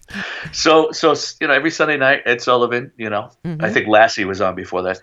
[0.52, 2.92] so, so you know, every Sunday night, Ed Sullivan.
[2.98, 3.66] You know, Mm-hmm.
[3.66, 5.00] I think Lassie was on before that.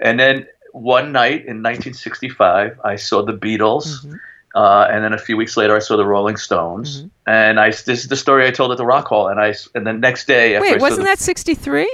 [0.00, 4.04] And then one night in 1965, I saw the Beatles.
[4.04, 4.14] Mm-hmm.
[4.54, 7.70] Uh, and then a few weeks later, I saw the Rolling Stones, and I.
[7.70, 9.54] This is the story I told at the Rock Hall, and I.
[9.74, 11.88] And the next day, Wait, wasn't the- that sixty three?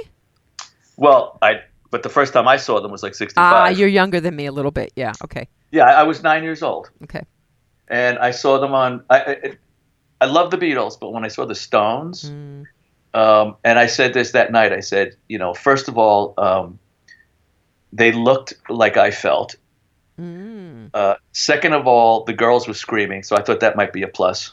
[0.97, 1.61] Well, I.
[1.91, 3.37] But the first time I saw them was like 65.
[3.55, 4.93] Ah, you're younger than me a little bit.
[4.97, 5.13] Yeah.
[5.23, 5.47] Okay.
[5.71, 6.91] yeah, I I was nine years old.
[7.05, 7.23] Okay.
[7.89, 9.05] and I saw them on.
[9.11, 9.57] I, I,
[10.23, 12.65] I love the Beatles, but when I saw the Stones, Mm.
[13.15, 16.79] um, and I said this that night, I said, you know, first of all, um,
[17.93, 19.55] they looked like I felt.
[20.21, 20.91] Mm.
[20.95, 24.09] Uh, second of all, the girls were screaming, so I thought that might be a
[24.09, 24.53] plus.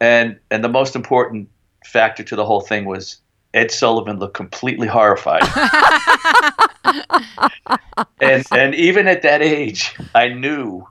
[0.00, 1.48] And and the most important
[1.84, 3.18] factor to the whole thing was
[3.54, 5.42] Ed Sullivan looked completely horrified.
[8.20, 10.86] and and even at that age, I knew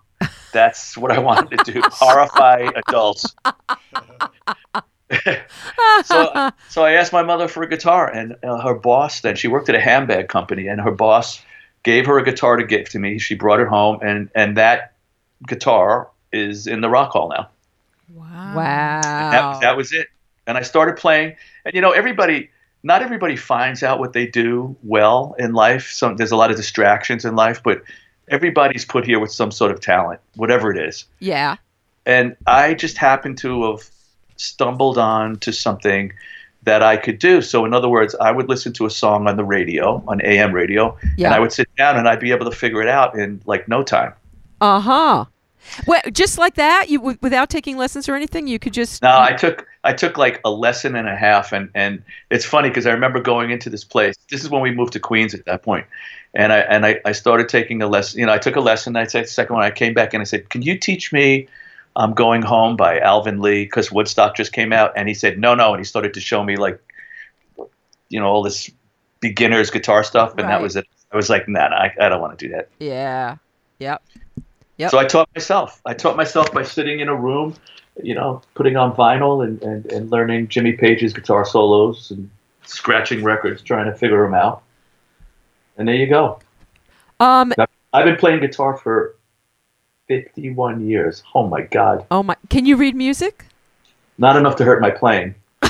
[0.54, 3.36] that's what I wanted to do: horrify adults.
[6.04, 9.48] so so I asked my mother for a guitar, and uh, her boss then she
[9.48, 11.42] worked at a handbag company, and her boss
[11.88, 13.18] gave her a guitar to give to me.
[13.18, 14.92] She brought it home, and and that
[15.48, 17.48] guitar is in the Rock Hall now.
[18.14, 18.56] Wow.
[18.56, 19.02] Wow.
[19.02, 20.08] That, that was it.
[20.46, 21.38] And I started playing.
[21.64, 22.50] And you know, everybody,
[22.84, 25.90] not everybody finds out what they do well in life.
[25.90, 27.82] Some there's a lot of distractions in life, but
[28.28, 31.06] everybody's put here with some sort of talent, whatever it is.
[31.20, 31.56] yeah.
[32.06, 33.90] And I just happened to have
[34.36, 36.14] stumbled on to something
[36.68, 37.42] that I could do.
[37.42, 40.52] So in other words, I would listen to a song on the radio, on AM
[40.54, 41.28] radio, Yeah.
[41.28, 43.68] and I would sit down and I'd be able to figure it out in like
[43.68, 44.14] no time.
[44.62, 45.26] Uh huh.
[45.86, 49.02] Well, just like that, you w- without taking lessons or anything, you could just.
[49.02, 52.70] No, I took I took like a lesson and a half, and and it's funny
[52.70, 54.16] because I remember going into this place.
[54.30, 55.86] This is when we moved to Queens at that point,
[56.34, 58.20] and I and I, I started taking a lesson.
[58.20, 58.96] You know, I took a lesson.
[58.96, 59.64] I said second one.
[59.66, 61.48] I came back and I said, "Can you teach me?"
[61.98, 65.56] I'm going home by Alvin Lee because Woodstock just came out, and he said no,
[65.56, 66.80] no, and he started to show me like,
[68.10, 68.70] you know, all this
[69.20, 70.50] beginners guitar stuff, and Right.
[70.50, 70.86] that was it.
[71.12, 72.70] I was like, nah, nah I, I don't want to do that.
[72.80, 73.38] Yeah.
[73.80, 74.04] Yep.
[74.78, 74.92] Yep.
[74.92, 75.82] So I taught myself.
[75.86, 77.56] I taught myself by sitting in a room,
[78.04, 82.30] you know, putting on vinyl and, and, and learning Jimmy Page's guitar solos and
[82.64, 84.62] scratching records, trying to figure them out.
[85.78, 86.40] And there you go.
[87.20, 87.54] Um.
[87.94, 89.16] I've been playing guitar for
[90.08, 91.24] 51 years.
[91.36, 92.06] Oh my God.
[92.12, 92.36] Oh my.
[92.50, 93.46] Can you read music?
[94.18, 95.36] Not enough to hurt my playing.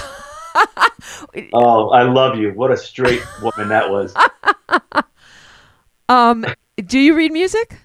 [1.54, 2.52] oh, I love you.
[2.52, 4.14] What a straight woman that was.
[6.10, 6.46] Um.
[6.78, 7.76] Do you read music?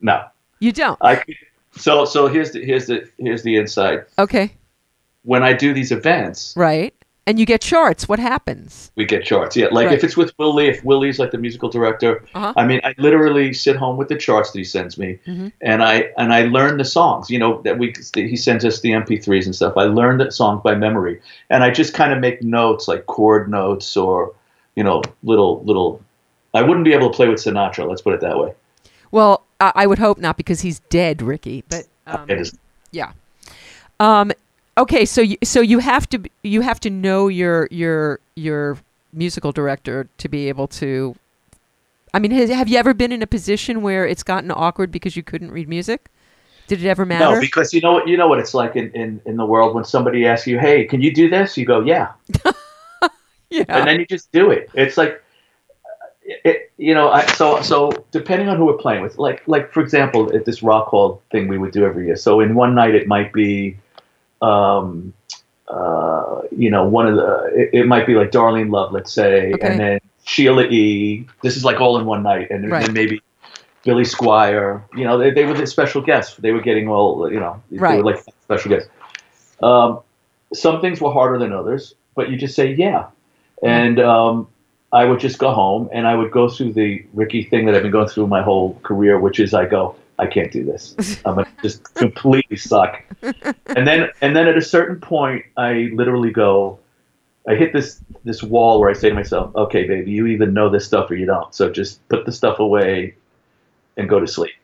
[0.00, 0.24] No.
[0.58, 0.98] You don't.
[1.00, 1.22] I
[1.72, 4.04] so so here's the here's the here's the inside.
[4.18, 4.52] Okay.
[5.22, 6.94] When I do these events, Right.
[7.24, 8.08] And you get charts.
[8.08, 8.90] What happens?
[8.96, 9.56] we get charts.
[9.56, 9.94] Yeah, like Right.
[9.96, 12.52] if it's with Willie, if Willie's like the musical director, Uh-huh.
[12.56, 15.52] I mean, I literally sit home with the charts that he sends me, Mhm.
[15.60, 17.30] and I and I learn the songs.
[17.30, 19.74] You know that we he sends us the MP3s and stuff.
[19.76, 23.48] I learn the songs by memory, and I just kind of make notes like chord
[23.48, 24.32] notes or
[24.74, 26.00] you know little little.
[26.54, 27.88] I wouldn't be able to play with Sinatra.
[27.88, 28.52] Let's put it that way.
[29.12, 31.62] Well, I, I would hope not because he's dead, Ricky.
[31.68, 32.58] But um, It is.
[32.90, 33.12] yeah.
[34.00, 34.32] Um.
[34.78, 35.04] Okay.
[35.04, 38.78] So you so you have to you have to know your your your
[39.12, 41.14] musical director to be able to.
[42.14, 45.16] I mean, has, have you ever been in a position where it's gotten awkward because
[45.16, 46.10] you couldn't read music?
[46.66, 47.34] Did it ever matter?
[47.34, 49.74] No, because you know what you know what it's like in, in, in the world
[49.74, 52.12] when somebody asks you, "Hey, can you do this?" You go, "Yeah,"
[53.50, 53.64] yeah.
[53.68, 54.70] and then you just do it.
[54.74, 55.22] It's like,
[55.84, 59.72] uh, it, you know, I, so so depending on who we're playing with, like like
[59.72, 62.16] for example, at this rock hall thing we would do every year.
[62.16, 63.76] So in one night it might be,
[64.42, 65.12] um,
[65.68, 69.52] uh, you know, one of the it, it might be like Darlene Love, let's say,
[69.54, 69.66] Okay.
[69.66, 71.26] and then Sheila E.
[71.42, 72.84] This is like all in one night, and Right.
[72.84, 73.22] then maybe.
[73.84, 76.36] Billy Squier, you know, they, they were the special guests.
[76.36, 78.88] They were getting all, you know, they were like special guests.
[79.60, 79.98] Um,
[80.54, 83.06] some things were harder than others, but you just say yeah.
[83.60, 84.46] And um,
[84.92, 87.82] I would just go home and I would go through the Ricky thing that I've
[87.82, 90.94] been going through my whole career, which is I go, I can't do this.
[91.24, 93.02] I'm gonna just completely suck.
[93.22, 96.78] And then and then at a certain point, I literally go,
[97.48, 100.70] I hit this this wall where I say to myself, okay, baby, you either know
[100.70, 101.52] this stuff or you don't.
[101.54, 103.16] So just put the stuff away
[103.96, 104.54] and go to sleep.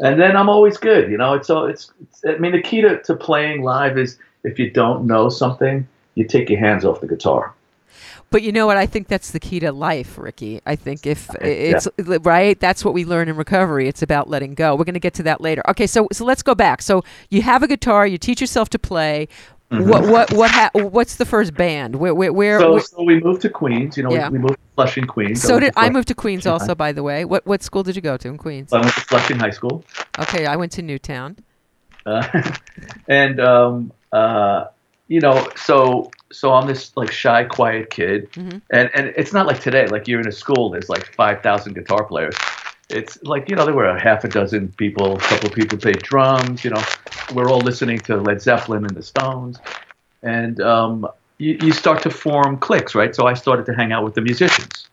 [0.00, 1.10] And then I'm always good.
[1.10, 4.18] You know, it's all it's, it's I mean, the key to, to playing live is
[4.42, 7.54] if you don't know something, you take your hands off the guitar.
[8.30, 8.76] But you know what?
[8.76, 10.60] I think that's the key to life, Ricky.
[10.66, 11.88] I think if it's
[12.22, 13.88] right, that's what we learn in recovery.
[13.88, 14.74] It's about letting go.
[14.76, 15.62] We're going to get to that later.
[15.68, 16.82] Okay, so so let's go back.
[16.82, 18.06] So you have a guitar.
[18.06, 19.28] You teach yourself to play.
[19.70, 19.88] Mm-hmm.
[19.88, 20.50] What what what?
[20.50, 21.96] Ha- what's the first band?
[21.96, 22.32] Where where?
[22.32, 23.96] where, So, where- so we moved to Queens.
[23.96, 24.28] You know, Yeah.
[24.28, 25.42] we, we moved to Flushing, Queens.
[25.42, 27.24] so went did I Flushing- move to Queens also, by the way.
[27.24, 28.72] What what school did you go to in Queens?
[28.72, 29.84] I went to Flushing High School.
[30.18, 31.36] Okay, I went to Newtown.
[32.06, 32.26] Uh,
[33.08, 34.66] and um, uh,
[35.08, 38.60] you know, so so I'm this like shy, quiet kid, Mhm.
[38.70, 39.86] and and it's not like today.
[39.88, 42.34] Like you're in a school, there's like five thousand guitar players.
[42.90, 45.78] It's like you know there were a half a dozen people, a couple of people
[45.78, 46.64] played drums.
[46.64, 46.82] You know,
[47.34, 49.58] we're all listening to Led Zeppelin and the Stones,
[50.22, 51.06] and um,
[51.38, 53.14] you, you start to form cliques, right?
[53.14, 54.86] So I started to hang out with the musicians.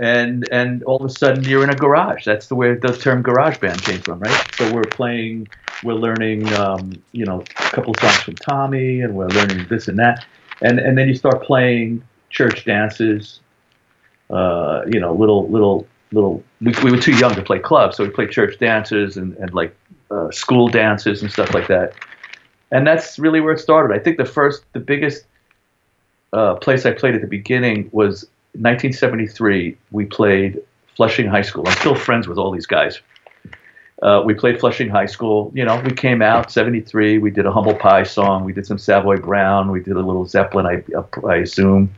[0.00, 2.24] And and all of a sudden you're in a garage.
[2.24, 4.44] That's the way the term garage band came from, right?
[4.56, 5.46] So we're playing
[5.84, 9.98] we're learning, um, you know, a couple songs from Tommy, and we're learning this and
[9.98, 10.24] that,
[10.62, 13.40] and and then you start playing church dances,
[14.30, 16.42] uh, you know, little little little.
[16.60, 19.52] We, we were too young to play clubs, so we played church dances and and
[19.54, 19.76] like
[20.10, 21.94] uh, school dances and stuff like that,
[22.70, 23.94] and that's really where it started.
[23.94, 25.26] I think the first, the biggest
[26.32, 29.76] uh, place I played at the beginning was 1973.
[29.90, 30.60] We played
[30.96, 31.64] Flushing High School.
[31.66, 33.00] I'm still friends with all these guys.
[34.04, 35.50] Uh, we played Flushing High School.
[35.54, 37.16] You know, we came out 73.
[37.16, 38.44] We did a Humble Pie song.
[38.44, 39.70] We did some Savoy Brown.
[39.70, 40.84] We did a little Zeppelin, I,
[41.26, 41.94] I assume.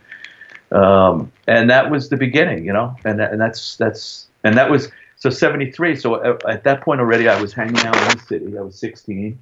[0.71, 4.71] Um, and that was the beginning, you know, and that, and that's that's and that
[4.71, 5.97] was so 73.
[5.97, 8.59] So at, at that point already, I was hanging out in the city.
[8.59, 9.39] I was 16,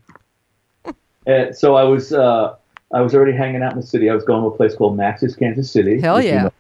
[1.26, 2.56] and so I was uh,
[2.94, 4.08] I was already hanging out in the city.
[4.08, 6.00] I was going to a place called Max's Kansas City.
[6.00, 6.42] Hell which, you yeah.
[6.44, 6.52] know,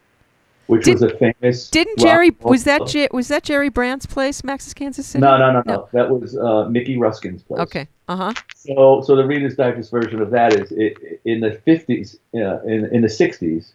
[0.66, 1.70] which Did- was a famous.
[1.70, 5.20] Didn't Jerry was that was that Jerry Brandt's place, Max's Kansas City?
[5.22, 7.60] No, no, no, no, That was uh, Mickey Ruskin's place.
[7.60, 7.88] Okay.
[8.08, 8.32] Uh huh.
[8.54, 12.86] So, so the Reader's Digest version of that is it, in the 50s, uh, in,
[12.94, 13.72] in the 60s.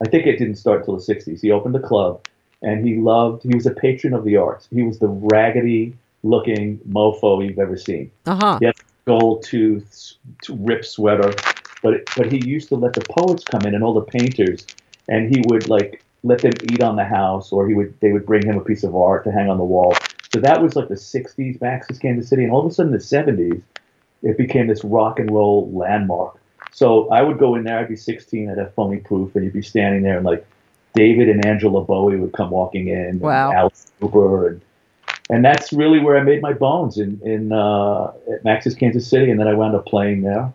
[0.00, 1.40] I think it didn't start till the 60s.
[1.40, 2.26] He opened a club,
[2.62, 3.42] and he loved.
[3.42, 4.68] He was a patron of the arts.
[4.70, 8.10] He was the raggedy looking mofo you've ever seen.
[8.26, 8.58] Uh huh.
[8.60, 8.74] He had
[9.04, 10.14] gold tooth,
[10.48, 11.32] rip sweater,
[11.82, 14.66] but but he used to let the poets come in and all the painters,
[15.08, 18.26] and he would like let them eat on the house, or he would they would
[18.26, 19.94] bring him a piece of art to hang on the wall.
[20.32, 22.98] So that was like the '60s Max's Kansas City, and all of a sudden the
[22.98, 23.62] '70s,
[24.22, 26.38] it became this rock and roll landmark.
[26.72, 27.78] So I would go in there.
[27.78, 28.50] I'd be 16.
[28.50, 30.46] I'd have phony proof, and you'd be standing there, and like
[30.94, 33.18] David and Angela Bowie would come walking in.
[33.18, 33.50] Wow.
[33.50, 34.60] And Alice Cooper, and
[35.28, 39.30] and that's really where I made my bones in in uh, at Max's Kansas City,
[39.30, 40.52] and then I wound up playing there.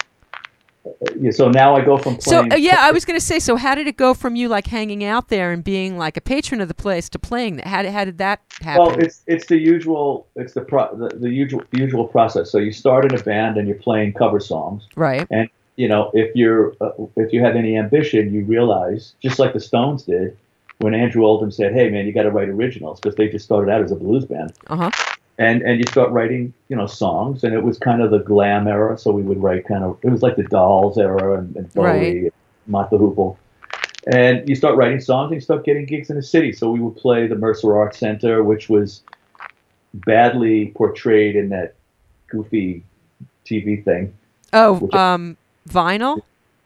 [1.20, 2.54] Yeah, so now I go from So playing.
[2.54, 3.40] uh, yeah, I was going to say.
[3.40, 6.22] So how did it go from you like hanging out there and being like a
[6.22, 7.60] patron of the place to playing?
[7.60, 8.86] How did how did that happen?
[8.86, 12.52] Well, it's it's the usual it's the pro, the, the usual usual process.
[12.52, 15.28] So you start in a band and you're playing cover songs, right.
[15.30, 19.54] and you know if you're uh, if you have any ambition, you realize just like
[19.54, 20.38] the Stones did
[20.80, 23.72] when Andrew Oldham said, "Hey man, you got to write originals," because they just started
[23.72, 24.54] out as a blues band.
[24.68, 24.92] Uh huh.
[25.40, 28.68] And and you start writing you know songs and it was kind of the glam
[28.68, 31.72] era so we would write kind of it was like the dolls era and, and
[31.74, 32.34] Bowie Right.
[32.68, 33.38] and Hoople
[34.12, 36.80] and you start writing songs and you start getting gigs in the city so we
[36.80, 39.02] would play the Mercer Arts Center which was
[39.94, 41.76] badly portrayed in that
[42.28, 42.84] goofy
[43.46, 44.14] TV thing
[44.54, 45.36] Oh, um,
[45.70, 46.22] vinyl.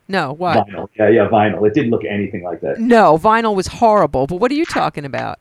[0.07, 0.67] No, what?
[0.67, 4.27] vinyl yeah yeah vinyl it didn't look anything like that No, vinyl was horrible.
[4.27, 5.39] But what are you talking about?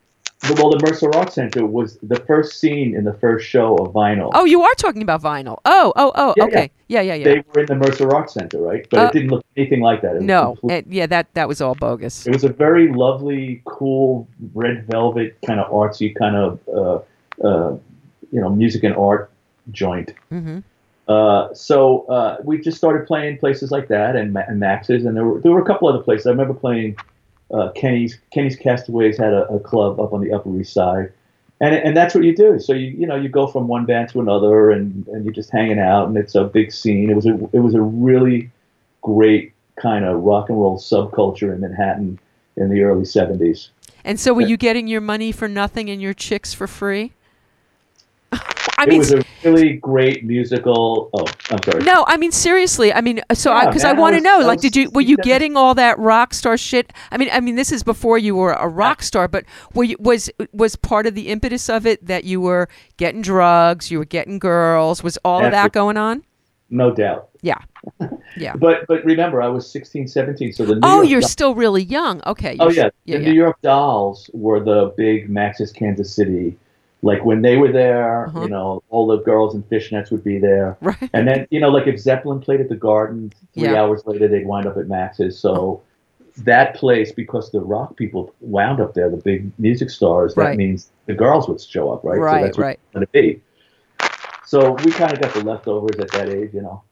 [0.57, 4.31] Well the Mercer Rock Center was the first scene in the first show of vinyl
[4.33, 5.59] Oh, you are talking about vinyl.
[5.64, 6.35] Oh, oh, oh.
[6.37, 6.70] Yeah, okay.
[6.88, 7.24] Yeah, yeah, yeah.
[7.24, 10.00] they were in the Mercer Rock Center right but Uh, it didn't look anything like
[10.03, 12.26] that It no, eh, yeah, that that was all bogus.
[12.26, 17.76] It was a very lovely, cool, red velvet kind of artsy kind of, uh, uh,
[18.33, 19.31] you know, music and art
[19.70, 20.14] joint.
[20.31, 20.61] hmm
[21.09, 25.24] Uh, so uh, we just started playing places like that and, and Max's, and there
[25.24, 26.26] were there were a couple other places.
[26.26, 26.96] I remember playing
[27.53, 31.13] uh, Kenny's Kenny's Castaways had a, a club up on the Upper East Side,
[31.61, 32.59] and and that's what you do.
[32.59, 35.51] So you you know you go from one band to another, and, and you're just
[35.51, 37.11] hanging out, and it's a big scene.
[37.11, 38.51] It was a it was a really
[39.03, 42.19] great kind of rock and roll subculture in Manhattan
[42.57, 43.71] in the early '70s.
[44.05, 47.13] And so, were you getting your money for nothing and your chicks for free?
[48.81, 51.11] I it was a really great musical.
[51.12, 51.85] Oh, I'm sorry.
[51.85, 52.95] no, I mean seriously.
[52.95, 55.03] I mean, so I Yeah, because I I want to know, like, did you were
[55.03, 56.93] you getting all that rock star shit?
[57.11, 59.97] I mean, I mean, this is before you were a rock star, but were you,
[60.01, 64.07] was was part of the impetus of it that you were getting drugs, you were
[64.07, 66.25] getting girls, was all of that going on?
[66.71, 67.29] No doubt.
[67.43, 67.59] Yeah,
[68.37, 68.55] yeah.
[68.57, 71.83] But but remember, I was 16, 17, so the New oh, York you're still really
[71.83, 72.23] young.
[72.27, 72.57] Okay.
[72.61, 73.29] oh yeah, yeah, the yeah.
[73.31, 76.57] New York Dolls were the big Max's Kansas City.
[77.03, 78.43] Like when they were there, Uh-huh.
[78.43, 80.77] you know, all the girls in fishnets would be there.
[80.83, 81.11] Right.
[81.15, 83.81] And then, you know, like if Zeppelin played at the Garden, three Yeah.
[83.83, 85.39] hours later they'd wind up at Max's.
[85.39, 85.83] So,
[86.45, 90.35] that place because the rock people wound up there, the big music stars.
[90.35, 90.57] That Right.
[90.57, 92.19] means the girls would show up, right?
[92.19, 92.79] Right, so that's right.
[92.95, 93.41] going to be.
[94.47, 96.83] So we kind of got the leftovers at that age, you know.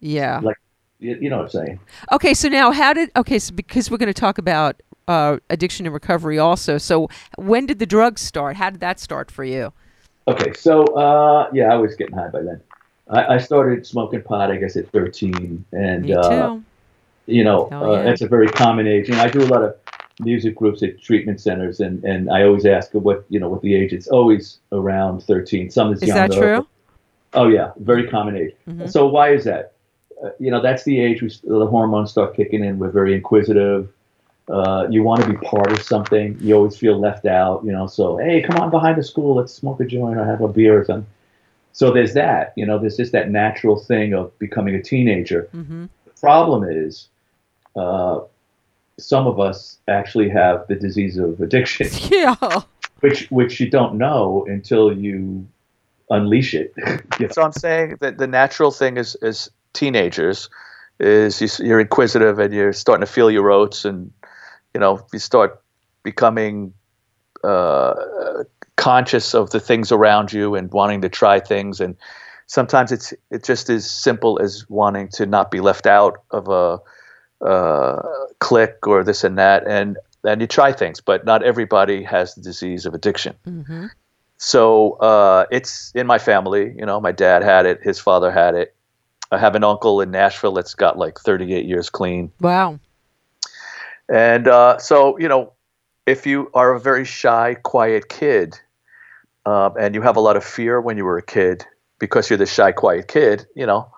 [0.00, 0.40] Yeah.
[0.42, 0.56] Like,
[0.98, 1.80] you, you know what I'm saying?
[2.12, 5.86] Okay, so now how did okay, so because we're going to talk about uh, addiction
[5.86, 6.78] and recovery also.
[6.78, 8.56] So when did the drugs start?
[8.56, 9.72] How did that start for you?
[10.28, 12.60] Okay, so uh, yeah, I was getting high by then.
[13.08, 16.58] I, I started smoking pot, I guess, at 13, and Me uh,
[17.26, 18.10] you know, uh, yeah.
[18.10, 19.08] it's a very common age.
[19.08, 19.74] And I do a lot of
[20.20, 23.74] music groups at treatment centers, and, and I always ask what you know what the
[23.74, 23.92] age.
[23.92, 25.70] It's always around 13.
[25.70, 26.56] Some is Is that younger.
[26.56, 26.66] true?
[27.32, 28.54] Oh yeah, very common age.
[28.68, 28.90] Mhm.
[28.90, 29.72] So why is that?
[30.24, 32.78] Uh, you know, that's the age we, the hormones start kicking in.
[32.78, 33.88] We're very inquisitive.
[34.50, 36.36] Uh, you want to be part of something.
[36.40, 37.62] You always feel left out.
[37.64, 39.36] You know, so hey, come on behind the school.
[39.36, 41.06] Let's smoke a joint or have a beer or something.
[41.72, 42.52] So there's that.
[42.56, 45.48] You know, there's just that natural thing of becoming a teenager.
[45.54, 45.84] Mm-hmm.
[46.04, 47.08] The problem is,
[47.76, 48.20] uh,
[48.98, 52.34] some of us actually have the disease of addiction, Yeah.
[53.00, 55.46] which which you don't know until you
[56.10, 56.74] unleash it.
[57.32, 60.50] So I'm saying that the natural thing is is teenagers
[60.98, 64.10] is you, s- you're inquisitive and you're starting to feel your oats and
[64.74, 65.62] you know you start
[66.02, 66.72] becoming
[67.44, 67.94] uh,
[68.76, 71.96] conscious of the things around you and wanting to try things and
[72.46, 76.78] sometimes it's it's just as simple as wanting to not be left out of a
[77.46, 78.02] uh,
[78.38, 82.42] clique or this and that and and you try things but not everybody has the
[82.42, 83.86] disease of addiction Mm-hmm.
[84.36, 86.74] so uh, it's in my family.
[86.76, 87.80] You know, my dad had it.
[87.82, 88.74] His father had it.
[89.32, 92.32] I have an uncle in Nashville that's got like 38 years clean.
[92.40, 92.78] Wow.
[94.12, 95.52] And uh, so, you know,
[96.06, 98.58] if you are a very shy, quiet kid,
[99.46, 101.64] um, and you have a lot of fear when you were a kid
[101.98, 103.90] because you're the shy, quiet kid, you know,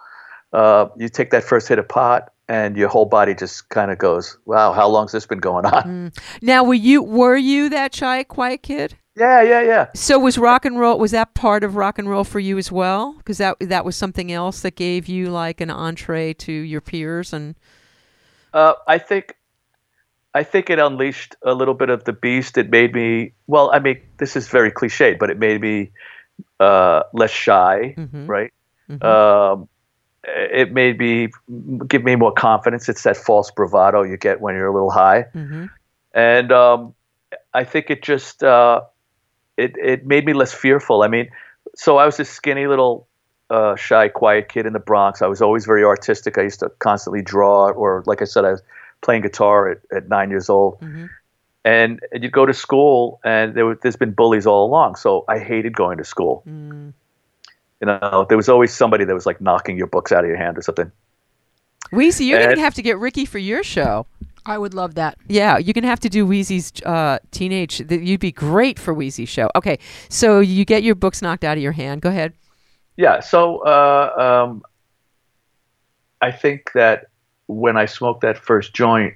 [0.53, 3.98] uh, you take that first hit of pot and your whole body just kind of
[3.98, 6.12] goes, wow, how long's this been going on?
[6.42, 8.98] Now, were you were you that shy, quiet kid?
[9.16, 9.87] Yeah, yeah, yeah.
[9.94, 10.98] So was rock and roll?
[10.98, 13.14] Was that part of rock and roll for you as well?
[13.18, 17.33] Because that that was something else that gave you like an entree to your peers
[17.33, 17.55] and
[18.53, 19.37] Uh, I think,
[20.35, 22.57] I think it unleashed a little bit of the beast.
[22.57, 23.71] It made me well.
[23.73, 25.90] I mean, this is very cliched, but it made me
[26.59, 28.29] uh, less shy, Mhm.
[28.29, 28.53] right?
[28.90, 29.05] Mhm.
[29.05, 29.68] Um,
[30.25, 31.29] it made me
[31.87, 32.88] give me more confidence.
[32.88, 35.68] It's that false bravado you get when you're a little high, Mhm.
[36.14, 36.95] and um,
[37.53, 38.81] I think it just uh,
[39.57, 41.03] it it made me less fearful.
[41.03, 41.29] I mean,
[41.77, 43.07] so I was this skinny little
[43.51, 45.21] uh, shy, quiet kid in the Bronx.
[45.21, 46.38] I was always very artistic.
[46.38, 48.62] I used to constantly draw, or like I said, I was
[49.03, 50.81] playing guitar at, at nine years old.
[50.81, 51.11] Mhm.
[51.65, 54.97] And, and you'd go to school, and there, were- there's been bullies all along.
[54.97, 56.43] So I hated going to school.
[56.49, 56.93] Mm.
[57.81, 60.37] You know, there was always somebody that was like knocking your books out of your
[60.38, 60.91] hand or something.
[61.93, 64.07] Wheezy, you're And- gonna have to get Ricky for your show.
[64.45, 65.19] I would love that.
[65.29, 67.79] Yeah, you're gonna have to do Wheezy's uh, teenage.
[67.79, 69.49] That you'd be great for Wheezy's show.
[69.55, 72.03] Okay, so you get your books knocked out of your hand.
[72.03, 72.33] Go ahead.
[72.97, 73.21] Yeah.
[73.21, 74.62] So uh, um,
[76.21, 77.07] I think that
[77.53, 79.15] when I smoked that first joint,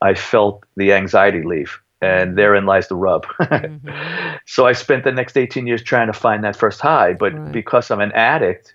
[0.00, 3.26] I felt the anxiety leave, and therein lies the rub.
[4.46, 7.52] so I spent the next 18 years trying to find that first high, but Right.
[7.52, 8.74] because I'm an addict,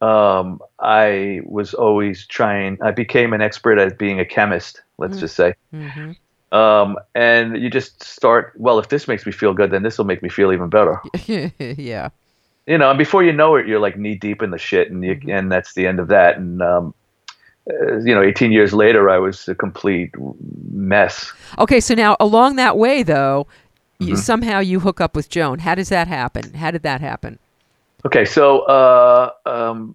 [0.00, 2.76] um, I was always trying.
[2.82, 4.82] I became an expert at being a chemist.
[4.98, 5.54] Let's just say.
[5.72, 6.12] Mm-hmm.
[6.56, 8.52] Um, and you just start.
[8.56, 11.00] Well, if this makes me feel good, then this will make me feel even better.
[11.26, 12.10] yeah.
[12.66, 15.02] you know, and before you know it, you're like knee deep in the shit, and
[15.04, 16.36] you, and that's the end of that.
[16.36, 16.94] And um,
[17.66, 20.10] you know, 18 years later, I was a complete
[20.72, 21.32] mess.
[21.58, 23.46] Okay, so now along that way though,
[23.98, 24.18] you, Mhm.
[24.18, 25.60] somehow you hook up with Joan.
[25.60, 26.54] How does that happen?
[26.54, 27.38] How did that happen?
[28.04, 29.94] Okay, so uh, um,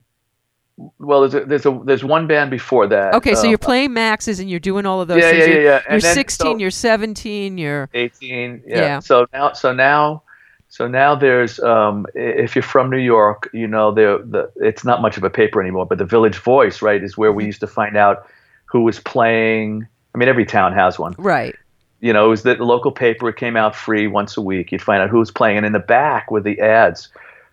[0.99, 3.13] well, there's a, there's a there's one band before that.
[3.15, 5.47] Okay, so um, you're playing Max's and you're doing all of those Yeah, things.
[5.47, 5.81] yeah, You're, yeah, yeah.
[5.87, 8.77] you're And then- 16, so- you're 17, you're 18 yeah.
[8.77, 8.99] Yeah.
[8.99, 10.23] so now so now
[10.69, 15.01] so now there's um if you're from new york you know there the it's not
[15.01, 17.47] much of a paper anymore but the village voice right is where we Mm-hmm.
[17.47, 18.27] used to find out
[18.65, 19.87] who was playing.
[20.13, 21.15] I mean every town has one.
[21.17, 21.55] Right.
[22.01, 24.71] you know it was the, the local paper it came out free once a week.
[24.71, 25.57] You'd find out who was playing.
[25.57, 27.07] And in the back were the ads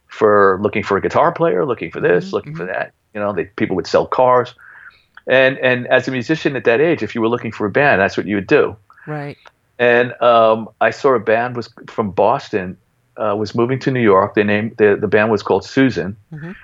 [0.09, 2.93] for looking for a guitar player looking for this Mm-hmm, looking for that.
[3.15, 4.55] You know they, people would sell cars.
[5.29, 8.01] And and as a musician at that age if you were looking for a band
[8.01, 8.77] that's what you would do.
[9.07, 9.37] Right.
[9.79, 12.77] and um, I saw a band was from Boston
[13.17, 14.35] uh, was moving to New York.
[14.35, 16.55] They named the the band was called Susan, Mhm.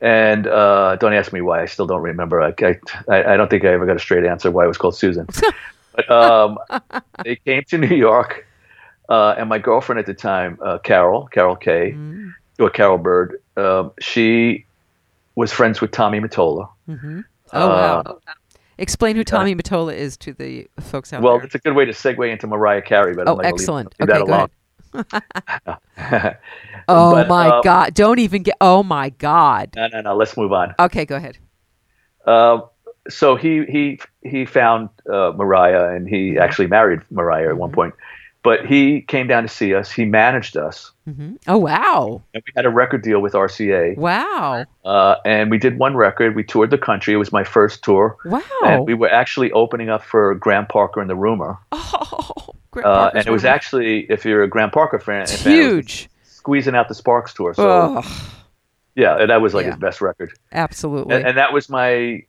[0.00, 1.62] and uh, don't ask me why.
[1.62, 2.42] I still don't remember.
[2.42, 4.96] I, I I don't think I ever got a straight answer why it was called
[4.96, 5.26] Susan.
[5.94, 6.58] but um,
[7.24, 8.46] they came to New York,
[9.08, 13.40] uh, and my girlfriend at the time, uh, Carol Carol Kay Mm, or Carol Byrd,
[13.56, 14.64] um, she
[15.34, 16.68] was friends with Tommy Mottola.
[16.88, 17.20] Mm-hmm.
[17.52, 18.02] Oh wow.
[18.06, 18.14] Uh,
[18.78, 21.38] Explain who Tommy Mottola is to the folks out well, there.
[21.38, 23.52] Well, it's a good way to segue into Mariah Carey, but Oh, I'm not gonna
[23.52, 23.94] leave- excellent.
[24.00, 24.48] Okay, that go alone.
[26.88, 27.94] oh But, my uh, God!
[27.94, 28.56] Don't even get.
[28.60, 29.70] Oh my God!
[29.76, 30.16] No, no, no.
[30.16, 30.74] Let's move on.
[30.78, 31.38] Okay, go ahead.
[32.26, 32.60] Uh,
[33.08, 37.74] so he he he found uh, Mariah, and he actually married Mariah at one Mm-hmm.
[37.74, 37.94] point.
[38.44, 39.92] But he came down to see us.
[39.92, 42.22] He managed us, hmm Oh wow!
[42.34, 43.96] and we had a record deal with RCA.
[43.96, 44.64] Wow!
[44.84, 46.34] Uh, and we did one record.
[46.34, 47.14] We toured the country.
[47.14, 48.16] It was my first tour.
[48.24, 48.40] Wow!
[48.64, 51.56] And we were actually opening up for Graham Parker and the Rumour.
[51.70, 56.08] oh, Uh, and it was actually, if you're a Graham Parker fan, It's fan, huge.
[56.24, 57.52] squeezing out the Sparks tour.
[57.54, 58.02] So
[58.94, 59.72] yeah, that was like Yeah.
[59.72, 60.32] his best record.
[60.52, 61.14] absolutely.
[61.16, 62.22] And, and that was my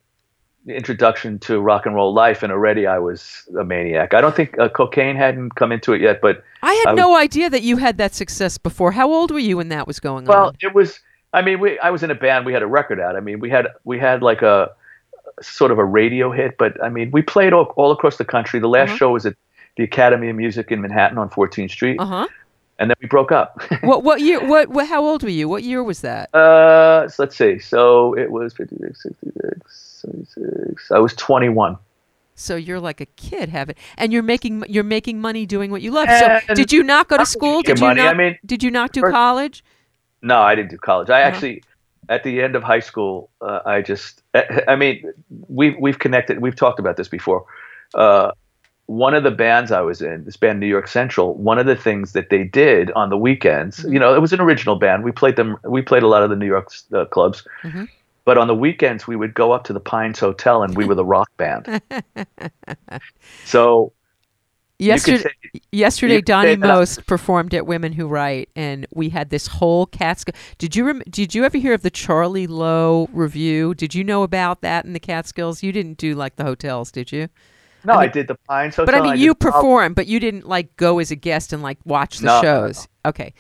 [0.68, 2.42] introduction to rock and roll life.
[2.44, 4.14] And already I was a maniac.
[4.14, 7.00] I don't think uh, cocaine hadn't come into it yet, but I had I was-
[7.00, 8.92] no idea that you had that success before.
[8.94, 10.44] How old were you when that was going well, on?
[10.46, 11.00] Well, it was.
[11.34, 12.46] I mean, we, I was in a band.
[12.46, 13.16] We had a record out.
[13.16, 14.72] I mean, we had we had like a
[15.42, 18.60] sort of a radio hit, but I mean, we played all, all across the country.
[18.60, 18.98] The last Uh-huh.
[18.98, 19.36] show was at
[19.78, 22.28] the Academy of Music in Manhattan on 14th Street, Uh huh.
[22.80, 23.62] and then we broke up.
[23.82, 24.46] what what year?
[24.46, 24.88] What, what?
[24.88, 25.48] How old were you?
[25.50, 26.34] What year was that?
[26.36, 27.60] uh, so let's see.
[27.60, 30.92] So it was 56, 66, 76.
[30.92, 31.78] I was 21.
[32.36, 35.92] So you're like a kid, having, and you're making you're making money doing what you
[35.92, 36.10] love.
[36.10, 37.62] So did you not go to school?
[37.62, 38.02] Did you money.
[38.02, 38.16] not?
[38.16, 39.64] I mean, did you not do first- college?
[40.24, 41.10] No, I didn't do college.
[41.10, 41.28] I Uh-huh.
[41.30, 41.64] actually,
[42.10, 44.24] at the end of high school, uh, I just,
[44.68, 45.04] I mean,
[45.48, 46.40] we've we've connected.
[46.42, 47.46] We've talked about this before.
[47.94, 48.32] Uh,
[48.88, 51.76] one of the bands I was in, this band New York Central, one of the
[51.76, 53.94] things that they did on the weekends, Mm-hmm.
[53.94, 55.04] you know, it was an original band.
[55.04, 55.58] We played them.
[55.64, 57.48] We played a lot of the New York uh, clubs.
[57.64, 57.88] Mhm.
[58.26, 60.96] But on the weekends, we would go up to the Pines Hotel, and we were
[60.96, 61.82] the rock band.
[63.46, 63.94] So
[64.80, 65.18] Yesterday,
[65.54, 69.30] say- yesterday Donny say that I- Most performed at Women Who Write, and we had
[69.30, 70.34] this whole Catskill.
[70.58, 73.74] Did you rem- Did you ever hear of the Charlie Lowe review?
[73.76, 75.64] Did you know about that in the Catskills?
[75.64, 77.30] You didn't do like the hotels, did you?
[77.86, 78.86] No, I I, did the Pine Hotel.
[78.86, 81.62] But I mean, did you performed, but you didn't like go as a guest and
[81.62, 82.88] like watch the No, no, shows.
[83.06, 83.34] Okay.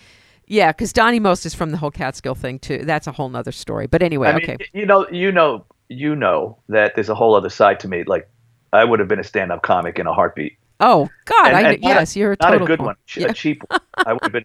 [0.45, 2.79] Yeah, because Donny Most is from the whole Catskill thing too.
[2.79, 3.87] That's a whole nother story.
[3.87, 4.57] But anyway, I mean, okay.
[4.73, 8.03] you know, you know, you know that there's a whole other side to me.
[8.03, 8.29] Like,
[8.73, 10.57] I would have been a stand-up comic in a heartbeat.
[10.79, 12.95] Oh God, And- I and not a- yes, you're a Not total a good one,
[13.15, 13.27] Yeah.
[13.27, 13.79] a cheap one.
[14.05, 14.43] I would have been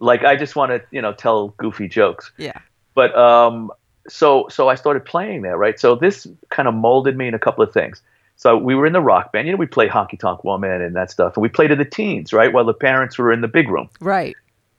[0.00, 2.30] like, I just want to, you know, tell goofy jokes.
[2.36, 2.58] Yeah.
[2.94, 3.72] But um,
[4.08, 5.78] so so I started playing there, right?
[5.78, 8.02] So this kind of molded me in a couple of things.
[8.36, 9.46] So we were in the rock band.
[9.46, 11.84] You know, we play Honky Tonk Woman and that stuff, and we played to the
[11.86, 12.52] teens, right?
[12.52, 13.88] While the parents were in the big room.
[14.00, 14.36] Right.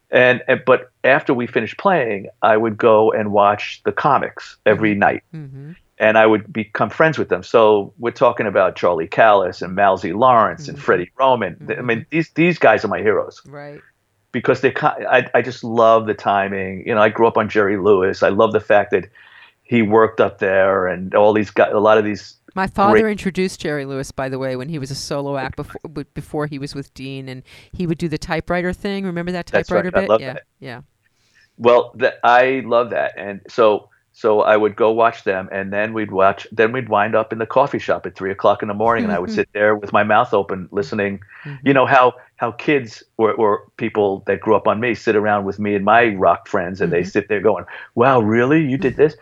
[0.10, 4.96] And, and but after we finished playing, I would go and watch the comics every
[4.96, 5.72] night, mm-hmm.
[5.98, 7.44] and I would become friends with them.
[7.44, 10.14] So we're talking about Charlie Callas and Mal Z.
[10.14, 10.82] Lawrence and Mhm.
[10.82, 11.76] Freddie Roman.
[11.78, 13.82] I mean, these these guys are my heroes Right.
[14.32, 16.88] because they I I just love the timing.
[16.88, 18.24] You know, I grew up on Jerry Lewis.
[18.24, 19.10] I love the fact that
[19.64, 21.72] he worked up there and all these guys.
[21.74, 22.36] A lot of these.
[22.58, 23.12] My father Great.
[23.12, 25.80] introduced Jerry Lewis, by the way, when he was a solo act before
[26.16, 29.06] before he was with Dean, and he would do the typewriter thing.
[29.06, 29.64] Remember that right.
[29.64, 30.20] typewriter I bit?
[30.20, 30.44] yeah, that.
[30.60, 30.82] yeah.
[31.60, 36.10] Well, I love that, and so so I would go watch them, and then we'd
[36.10, 36.48] watch.
[36.52, 39.14] Then we'd wind up in the coffee shop at three o'clock in the morning, and
[39.14, 39.36] I would mm-hmm.
[39.36, 41.20] sit there with my mouth open, listening.
[41.46, 41.68] Mm-hmm.
[41.68, 45.46] You know how how kids or, or people that grew up on me sit around
[45.46, 47.10] with me and my rock friends, and they mm-hmm.
[47.10, 48.66] sit there going, "Wow, really?
[48.66, 49.16] You did this?"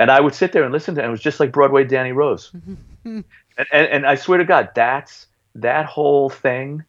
[0.00, 1.04] And I would sit there and listen to it.
[1.04, 2.50] And it was just like Broadway Danny Rose.
[3.04, 3.24] and,
[3.58, 6.82] and and I swear to God, that's that whole thing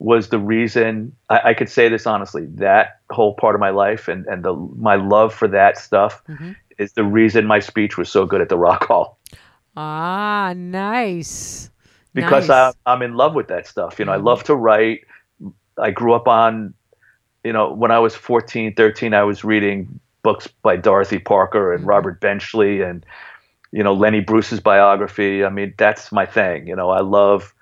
[0.00, 2.46] was the reason I, I could say this honestly.
[2.56, 6.56] That whole part of my life and and the my love for that stuff Mhm.
[6.78, 9.18] is the reason my speech was so good at the Rock Hall
[9.76, 11.70] Ah, nice.
[12.14, 12.74] because nice.
[12.86, 13.98] I, I'm in love with that stuff.
[13.98, 14.24] You know, I Mhm.
[14.24, 15.00] love to write.
[15.78, 16.74] I grew up on,
[17.44, 21.84] you know, when I was 14, 13, I was reading books by Dorothy Parker and
[21.84, 21.88] Mhm.
[21.88, 23.04] Robert Benchley and,
[23.72, 25.44] you know, Lenny Bruce's biography.
[25.44, 26.66] I mean, that's my thing.
[26.66, 27.54] You know, I love.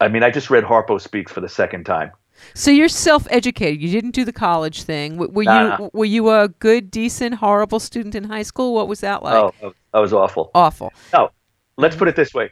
[0.00, 2.10] I mean, I just read Harpo Speaks for the second time.
[2.54, 3.82] So you're self-educated.
[3.82, 5.18] You didn't do the college thing.
[5.18, 5.76] Were Nah.
[5.78, 8.72] you were you a good, decent, horrible student in high school?
[8.74, 9.34] What was that like?
[9.34, 10.50] oh, I was- I was awful.
[10.54, 10.90] Awful.
[11.12, 11.30] No,
[11.76, 12.50] let's put it this way.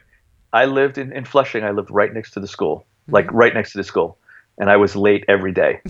[0.53, 1.63] I lived in, in Flushing.
[1.63, 4.17] I lived right next to the school, like right next to the school.
[4.59, 5.79] And I was late every day.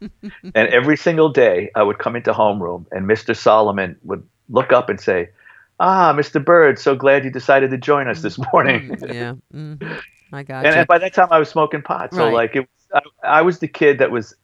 [0.00, 3.36] and every single day, I would come into homeroom, and Mr.
[3.36, 5.30] Solomon would look up and say,
[5.78, 6.44] Ah, Mr.
[6.44, 8.96] Byrd, so glad you decided to join us this morning.
[9.02, 9.34] yeah.
[9.54, 9.88] Mm, yeah.
[9.88, 9.98] hmm
[10.32, 10.78] I got and, you.
[10.80, 12.12] and by that time, I was smoking pot.
[12.14, 12.32] So, Right.
[12.34, 14.34] like, it, I, I was the kid that was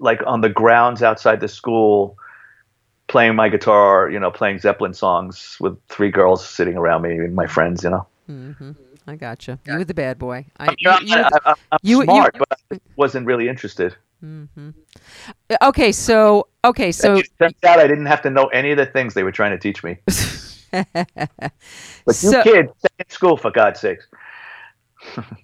[0.00, 2.18] like on the grounds outside the school
[3.06, 7.34] playing my guitar, you know, playing Zeppelin songs with three girls sitting around me and
[7.34, 8.06] my friends, you know.
[8.30, 8.72] Mm-hmm.
[9.06, 9.58] I got you.
[9.64, 10.44] You were the bad boy.
[10.58, 13.48] I, I mean, I'm, you- you I, am you- you- smart, but I wasn't really
[13.48, 13.96] interested.
[14.20, 14.70] Hmm
[15.62, 18.86] Okay, so okay, so it turns out I didn't have to know any of the
[18.86, 19.98] things they were trying to teach me.
[20.70, 24.06] But So- you kids, stay in school for God's sakes.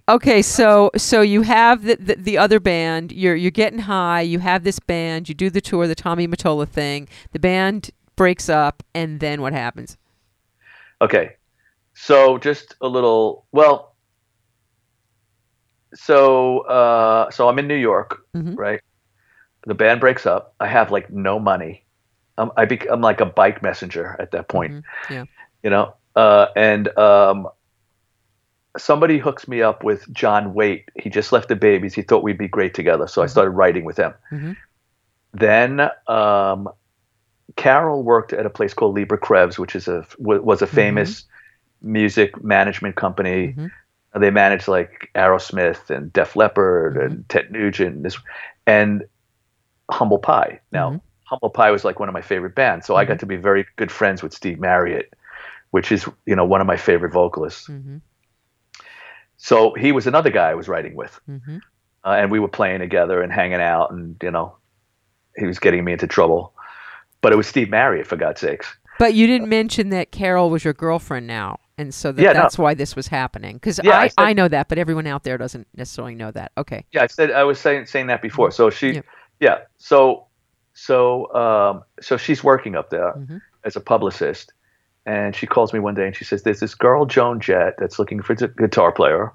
[0.08, 3.12] Okay, so so you have the, the the other band.
[3.12, 4.20] You're you're getting high.
[4.20, 5.28] You have this band.
[5.28, 7.08] You do the tour, the Tommy Mottola thing.
[7.32, 9.96] The band breaks up, and then what happens?
[11.00, 11.36] Okay.
[11.94, 13.93] So just a little well
[15.94, 18.56] so uh so I'm in New York, Mhm.
[18.58, 18.80] right?
[19.66, 20.54] The band breaks up.
[20.60, 21.84] I have like no money.
[22.36, 24.72] I'm I bec- I'm like a bike messenger at that point.
[24.72, 24.82] Mhm.
[25.10, 25.24] Yeah.
[25.62, 25.94] You know?
[26.16, 27.48] Uh and um
[28.76, 30.88] somebody hooks me up with John Waite.
[30.96, 31.94] He just left the babies.
[31.94, 33.06] He thought we'd be great together.
[33.06, 34.12] So I started writing with him.
[34.32, 34.56] Mhm.
[35.32, 36.68] Then um
[37.56, 41.24] Carol worked at a place called Leber-Krebs, which is a was a famous
[41.82, 43.54] music management company.
[44.18, 48.16] They managed like Aerosmith and Def Leppard and Ted Nugent, and this
[48.66, 49.04] and
[49.90, 50.60] Humble Pie.
[50.72, 51.00] Now, Mhm.
[51.24, 53.66] Humble Pie was like one of my favorite bands, so I got to be very
[53.76, 55.12] good friends with Steve Marriott,
[55.72, 57.68] which is you know one of my favorite vocalists.
[57.68, 57.96] Mm-hmm.
[59.36, 61.60] So he was another guy I was writing with, Mhm.
[62.04, 64.56] uh, and we were playing together and hanging out, and you know,
[65.36, 66.54] he was getting me into trouble.
[67.20, 68.76] But it was Steve Marriott, for God's sakes.
[68.98, 72.40] But you didn't mention that Carol was your girlfriend now, and so that, Yeah, no.
[72.42, 73.54] that's why this was happening.
[73.56, 76.30] Because Yeah, I I, said- I know that, but everyone out there doesn't necessarily know
[76.32, 76.52] that.
[76.56, 76.84] Okay.
[76.92, 78.50] Yeah, I said I was saying saying that before.
[78.50, 79.00] So she, Yeah.
[79.40, 79.58] yeah.
[79.78, 80.26] So
[80.72, 83.40] so um, so she's working up there Mhm.
[83.64, 84.52] as a publicist,
[85.06, 87.98] and she calls me one day and she says, "There's this girl Joan Jett that's
[87.98, 89.32] looking for a guitar player,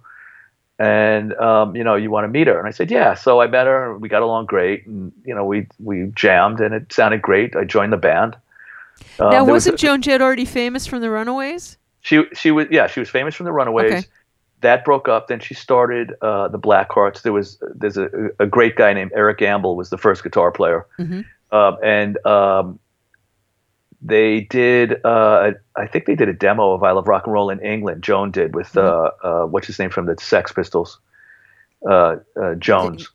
[0.79, 3.47] and um, you know you want to meet her." And I said, "Yeah." So I
[3.47, 3.97] met her.
[3.97, 7.55] We got along great, and you know we we jammed, and it sounded great.
[7.55, 8.35] I joined the band.
[9.19, 11.77] Um, now, there was wasn't a- Joan Jett already famous from the Runaways?
[12.09, 13.91] She she was yeah she was famous from the Runaways.
[13.93, 14.03] Okay.
[14.61, 15.27] That broke up.
[15.27, 17.21] Then she started uh, the Blackhearts.
[17.21, 20.85] There was there's a, a great guy named Eric Ambel was the first guitar player,
[20.99, 21.23] Mhm.
[21.51, 22.79] um, and um,
[24.01, 27.49] they did uh, I think they did a demo of I Love Rock and Roll
[27.49, 28.01] in England.
[28.03, 30.99] Joan did with uh, uh, what's his name from the Sex Pistols,
[31.89, 33.09] uh, uh, Jones.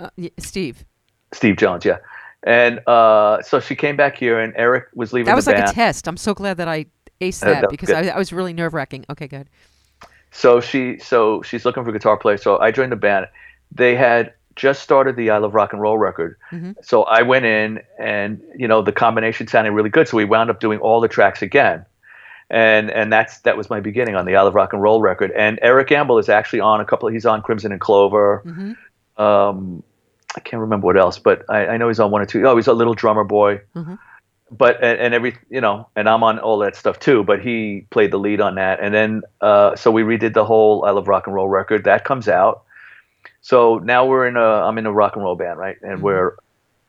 [0.00, 0.84] Uh, y- Steve.
[1.32, 1.98] Steve Jones, yeah.
[2.44, 5.70] And uh, so she came back here, and Eric was leaving That was like band.
[5.70, 6.06] a test.
[6.06, 6.86] I'm so glad that I
[7.20, 7.90] aced Uh, that because.
[7.90, 9.04] I, I was really nerve wracking.
[9.10, 9.48] Okay, good.
[10.30, 12.36] So she so she's looking for a guitar player.
[12.36, 13.28] So I joined the band.
[13.72, 16.36] They had just started the I Love Rock and Roll record.
[16.50, 16.74] Mhm.
[16.82, 20.06] So I went in and you know the combination sounded really good.
[20.08, 21.84] So we wound up doing all the tracks again.
[22.50, 25.30] And and that's that was my beginning on the I Love Rock and Roll record.
[25.32, 28.42] And Eric Ambel is actually on a couple he's on Crimson and Clover.
[28.46, 28.76] Mhm.
[29.22, 29.82] Um
[30.36, 32.46] I can't remember what else, but I, I know he's on one or two.
[32.46, 33.60] Oh, he's a little drummer boy.
[33.74, 33.98] Mhm.
[34.50, 37.22] But and, and every you know, and I'm on all that stuff too.
[37.22, 40.84] But he played the lead on that, and then uh, so we redid the whole
[40.86, 41.84] I Love Rock and Roll record.
[41.84, 42.62] That comes out.
[43.42, 45.76] So now we're in a I'm in a rock and roll band, right?
[45.82, 46.36] And we're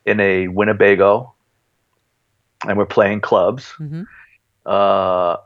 [0.06, 1.34] in a Winnebago,
[2.66, 3.72] and we're playing clubs.
[3.78, 4.06] Mhm.
[4.66, 5.36] Uh,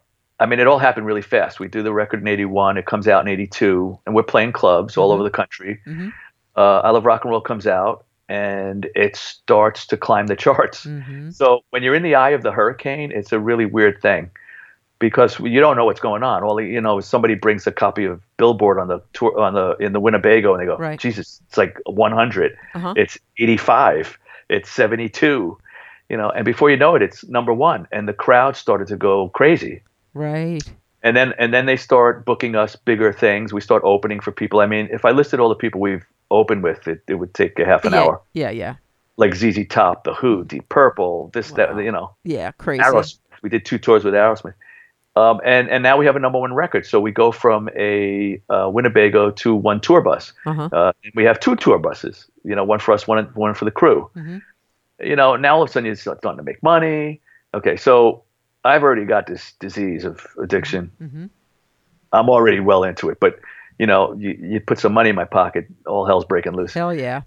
[0.41, 1.61] I mean, it all happened really fast.
[1.61, 2.77] We do the record in '81.
[2.79, 5.81] It comes out in '82, and we're playing clubs all over the country.
[5.87, 6.13] Mhm.
[6.57, 10.85] Uh, I Love Rock and Roll comes out, and it starts to climb the charts.
[10.87, 11.33] Mhm.
[11.35, 14.31] So when you're in the eye of the hurricane, it's a really weird thing
[14.99, 16.43] because you don't know what's going on.
[16.43, 19.77] All you know is somebody brings a copy of Billboard on the tour on the
[19.79, 20.99] in the Winnebago, and they go, Right.
[20.99, 22.95] "Jesus, it's like 100, Uh-huh.
[22.97, 24.19] it's 85,
[24.49, 25.59] it's 72."
[26.09, 28.97] You know, and before you know it, it's number one, and the crowd started to
[28.97, 29.83] go crazy
[30.15, 30.63] Right.
[31.03, 33.53] and then and then they start booking us bigger things.
[33.53, 34.61] We start opening for people.
[34.61, 36.05] I mean, if I listed all the people we've
[36.35, 38.21] opened with, it, it would take a half an yeah, hour.
[38.33, 38.75] Yeah, yeah,
[39.17, 42.53] Like ZZ Top, The Who, Deep Purple, this that you know, yeah.
[42.53, 42.83] Crazy.
[42.83, 43.19] Aerosmith.
[43.43, 44.55] We did two tours with Aerosmith,
[45.17, 46.87] um, and and now we have a number one record.
[46.87, 50.33] So we go from a uh, Winnebago to one tour bus.
[50.47, 50.69] Uh-huh.
[50.73, 52.27] Uh, we have two tour buses.
[52.43, 54.11] You know, one for us, one one for the crew.
[54.17, 54.43] Mhm.
[55.01, 57.21] You know, now all of a sudden you're starting to make money.
[57.53, 58.23] Okay, so
[58.65, 60.91] I've already got this disease of addiction.
[61.01, 61.31] Mhm.
[62.13, 63.39] I'm already well into it, but
[63.79, 66.75] you know, you, you put some money in my pocket, all hell's breaking loose.
[66.75, 67.23] Hell yeah.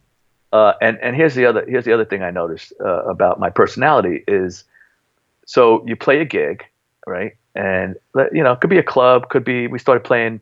[0.54, 3.50] Uh, and and here's the other here's the other thing I noticed uh, about my
[3.50, 4.64] personality is,
[5.46, 6.64] so you play a gig,
[7.06, 7.36] right?
[7.54, 7.96] And
[8.32, 10.40] you know, it could be a club, could be we started playing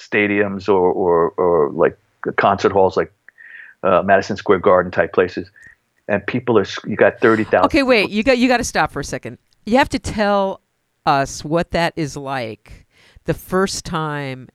[0.00, 1.96] stadiums or or or like
[2.36, 3.12] concert halls, like
[3.84, 5.48] uh, Madison Square Garden type places,
[6.08, 7.66] and people are you got thirty thousand.
[7.66, 8.10] Okay, wait.
[8.10, 9.38] You got you got to stop for a second.
[9.66, 10.62] You have to tell
[11.06, 12.86] us what that is like
[13.24, 14.48] the first time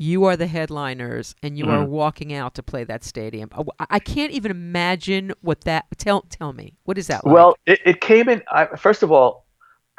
[0.00, 1.88] you are the headliners and you are Mhm.
[1.88, 3.50] walking out to play that stadium.
[3.78, 5.84] I, I can't even imagine what that.
[5.98, 7.34] Tell tell me what is that like?
[7.34, 8.42] Well, it, it came in.
[8.50, 9.44] I, first of all,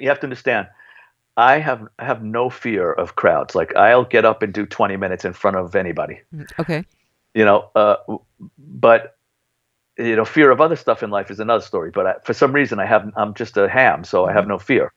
[0.00, 0.66] you have to understand.
[1.36, 3.54] I have I have no fear of crowds.
[3.54, 6.22] Like I'll get up and do 20 minutes in front of anybody.
[6.34, 6.84] Mm, okay.
[7.34, 7.96] You know, uh,
[8.58, 9.18] but
[9.98, 11.90] you know, fear of other stuff in life is another story.
[11.90, 14.58] But I, for some reason, I have I'm just a ham, so I have no
[14.58, 14.90] fear.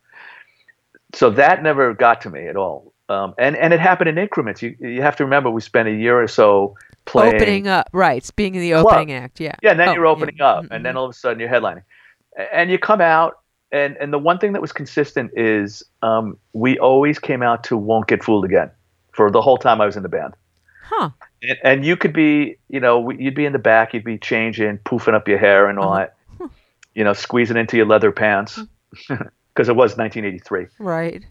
[1.14, 2.94] So that never got to me at all.
[3.08, 4.62] Um, and and it happened in increments.
[4.62, 6.76] You you have to remember we spent a year or so
[7.06, 8.18] playing Opening up, right?
[8.18, 8.86] It's being in the Club.
[8.88, 9.40] opening act.
[9.40, 9.56] Yeah.
[9.62, 10.48] Yeah, and then Oh, you're opening yeah.
[10.48, 11.84] up, and then all of a sudden you're headlining,
[12.52, 13.40] and you come out,
[13.72, 17.78] and and the one thing that was consistent is um, we always came out to
[17.78, 18.72] "Won't Get Fooled Again"
[19.14, 20.34] for the whole time I was in the band.
[20.84, 21.10] Huh.
[21.44, 24.80] And, and you could be, you know, you'd be in the back, you'd be changing,
[24.80, 26.08] poofing up your hair and all Uh-huh.
[26.40, 26.50] that,
[26.96, 28.60] you know, squeezing into your leather pants
[29.08, 31.24] because it was 1983 Right.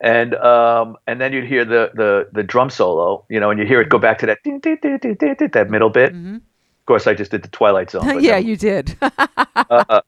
[0.00, 3.66] And um, and then you'd hear the, the the drum solo, you know, and you
[3.66, 6.14] hear it go back to that that middle bit.
[6.14, 6.40] Of
[6.86, 8.02] course, I just did the Twilight Zone.
[8.02, 8.20] Mm-hmm.
[8.20, 8.96] yeah, no, you did.
[9.00, 10.00] uh,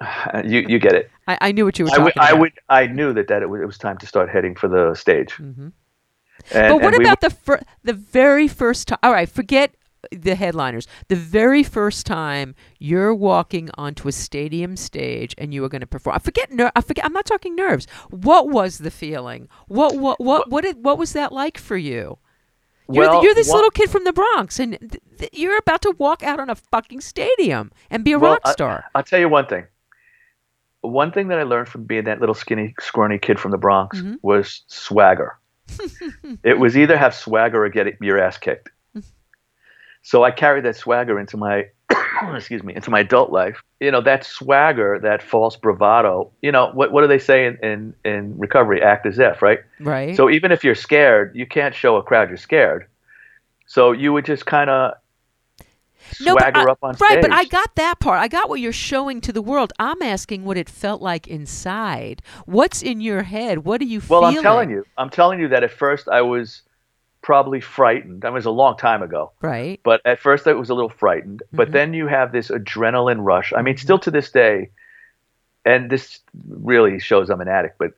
[0.44, 1.10] you you get it.
[1.26, 3.42] I, I knew what you were I talking would, I would I knew that that
[3.42, 5.34] it was, it was time to start heading for the stage.
[5.38, 5.72] And,
[6.70, 8.98] but what and we about the fir- the very first time?
[9.02, 9.74] All right, forget
[10.12, 10.86] the headliners.
[11.08, 15.86] The very first time you're walking onto a stadium stage and you are going to
[15.86, 16.16] perform.
[16.16, 16.50] I forget.
[16.50, 17.04] Ner- I forget.
[17.04, 17.86] I'm not talking nerves.
[18.10, 19.48] What was the feeling?
[19.68, 22.18] What what what what did, what was that like for you?
[22.92, 25.94] You're, Well, you're this little kid from the Bronx, and th- th- you're about to
[25.98, 28.84] walk out on a fucking stadium and be a Well, rock I- star.
[28.96, 29.64] I'll tell you one thing.
[30.80, 33.98] One thing that I learned from being that little skinny, scrawny kid from the Bronx
[33.98, 34.14] Mm-hmm.
[34.22, 35.38] was swagger.
[36.42, 38.70] it was either have swagger or get your ass kicked.
[40.02, 41.66] So I carried that swagger into my,
[42.34, 43.62] excuse me, into my adult life.
[43.80, 46.30] You know, that swagger, that false bravado.
[46.42, 48.82] You know, what what do they say in in, in recovery?
[48.82, 49.60] Act as if, right?
[49.78, 50.16] right.
[50.16, 52.86] So even if you're scared, you can't show a crowd you're scared.
[53.66, 54.94] So you would just kind of
[56.20, 58.20] No, but swagger I- up on right, but I got that part.
[58.20, 59.72] I got what you're showing to the world.
[59.78, 62.22] I'm asking what it felt like inside.
[62.46, 63.64] What's in your head?
[63.64, 64.22] What do you feel?
[64.22, 64.38] Well, feeling?
[64.38, 66.62] I'm telling you, I'm telling you that at first I was
[67.22, 68.22] probably frightened.
[68.22, 69.32] That was a long time ago.
[69.40, 69.80] Right.
[69.82, 71.42] But at first I was a little frightened.
[71.46, 71.56] Mm-hmm.
[71.56, 73.52] But then you have this adrenaline rush.
[73.56, 74.70] I mean, still to this day,
[75.64, 77.78] and this really shows I'm an addict.
[77.78, 77.92] But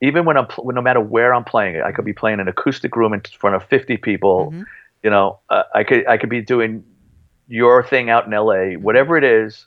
[0.00, 2.48] even when I'm, when, no matter where I'm playing it, I could be playing an
[2.48, 4.50] acoustic room in front of 50 people.
[4.50, 4.62] Mm-hmm.
[5.02, 6.84] You know, uh, I could I could be doing
[7.48, 8.76] your thing out in L.A.
[8.76, 9.64] Whatever it is,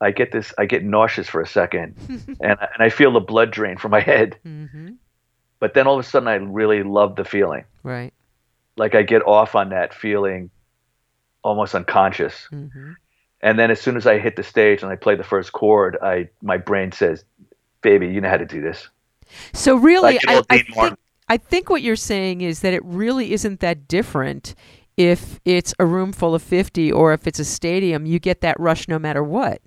[0.00, 0.52] I get this.
[0.58, 4.00] I get nauseous for a second, and and I feel the blood drain from my
[4.00, 4.36] head.
[4.44, 4.94] Mm-hmm.
[5.64, 7.64] But then all of a sudden, I really love the feeling.
[7.82, 8.12] Right.
[8.76, 10.50] Like I get off on that feeling,
[11.42, 12.48] almost unconscious.
[12.52, 12.92] Mm-hmm.
[13.40, 15.96] And then as soon as I hit the stage and I play the first chord,
[16.02, 17.24] I my brain says,
[17.80, 18.90] "Baby, you know how to do this."
[19.54, 20.96] So really, Like I, I Dean Martin.
[20.96, 20.98] think
[21.30, 24.54] I think what you're saying is that it really isn't that different
[24.98, 28.04] if it's a room full of 50 or if it's a stadium.
[28.04, 29.62] You get that rush no matter what.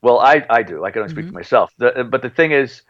[0.00, 0.84] Well, I, I do.
[0.84, 1.72] I can only speak for myself.
[1.78, 2.82] The, but the thing is,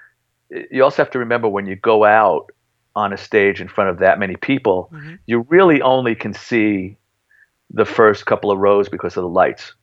[0.71, 2.51] you also have to remember when you go out
[2.97, 5.15] on a stage in front of that many people, mm-hmm.
[5.27, 6.97] you really only can see
[7.71, 9.75] the first couple of rows because of the lights.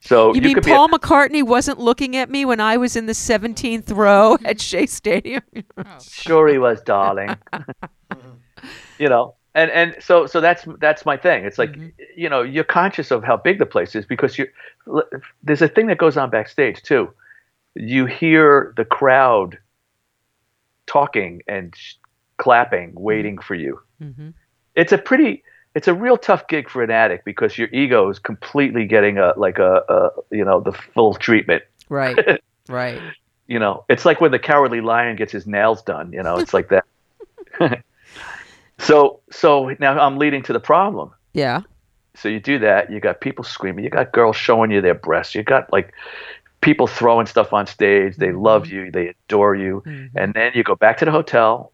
[0.00, 3.06] So You, mean could be Paul McCartney wasn't looking at me when I was in
[3.06, 5.42] the 17th row at Shea Stadium?
[5.76, 7.36] Oh, sure he was, darling.
[8.98, 11.44] you know, and and so so that's that's my thing.
[11.44, 11.88] It's like mm-hmm.
[12.16, 14.46] you know you're conscious of how big the place is because you
[15.42, 17.12] there's a thing that goes on backstage too.
[17.74, 19.58] You hear the crowd
[20.86, 21.94] talking and sh-
[22.36, 23.80] clapping, waiting for you.
[24.02, 24.30] Mm-hmm.
[24.74, 25.42] It's a pretty
[25.74, 29.32] it's a real tough gig for an addict because your ego is completely getting a
[29.36, 31.62] like a, a you know the full treatment.
[31.88, 32.40] Right.
[32.68, 33.00] right.
[33.46, 36.12] You know, it's like when the cowardly lion gets his nails done.
[36.12, 36.84] You know, it's like that.
[38.78, 41.12] so so now I'm leading to the problem.
[41.34, 41.62] Yeah.
[42.16, 42.90] So you do that.
[42.90, 43.84] You got people screaming.
[43.84, 45.34] You got girls showing you their breasts.
[45.34, 45.94] You got like
[46.60, 48.16] people throwing stuff on stage.
[48.16, 48.42] They mm-hmm.
[48.42, 48.90] love you.
[48.90, 49.82] They adore you.
[49.86, 50.18] Mm-hmm.
[50.18, 51.72] And then you go back to the hotel,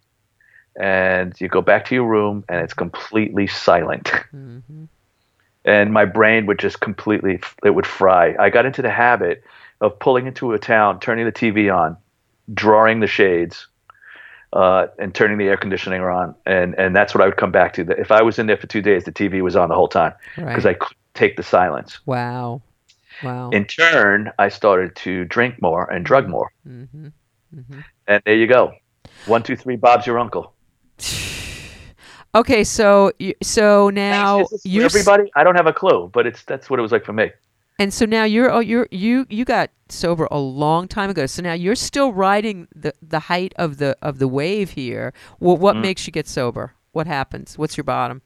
[0.78, 4.12] and you go back to your room, and it's completely silent.
[4.34, 4.84] Mm-hmm.
[5.64, 8.36] And my brain would just completely it would fry.
[8.38, 9.42] I got into the habit
[9.80, 11.96] of pulling into a town, turning the TV on,
[12.54, 13.66] drawing the shades,
[14.52, 17.72] uh, and turning the air conditioning on, and and that's what I would come back
[17.74, 17.82] to.
[17.98, 20.12] If I was in there for two days, the TV was on the whole time
[20.36, 20.76] because Right.
[20.76, 21.98] I couldn't take the silence.
[22.06, 22.62] Wow.
[23.22, 23.50] Wow.
[23.50, 27.08] In turn, I started to drink more and drug more, mm-hmm.
[27.54, 27.80] Mm-hmm.
[28.08, 28.72] and there you go.
[29.26, 29.76] One, two, three.
[29.76, 30.52] Bob's your uncle.
[32.34, 33.12] Okay, so
[33.42, 36.92] so now you're everybody, I don't have a clue, but it's that's what it was
[36.92, 37.30] like for me.
[37.78, 41.24] And so now you're oh you're you you got sober a long time ago.
[41.24, 45.14] So now you're still riding the the height of the of the wave here.
[45.40, 45.80] Well, what Mm.
[45.82, 46.74] makes you get sober?
[46.92, 47.56] What happens?
[47.56, 48.20] What's your bottom?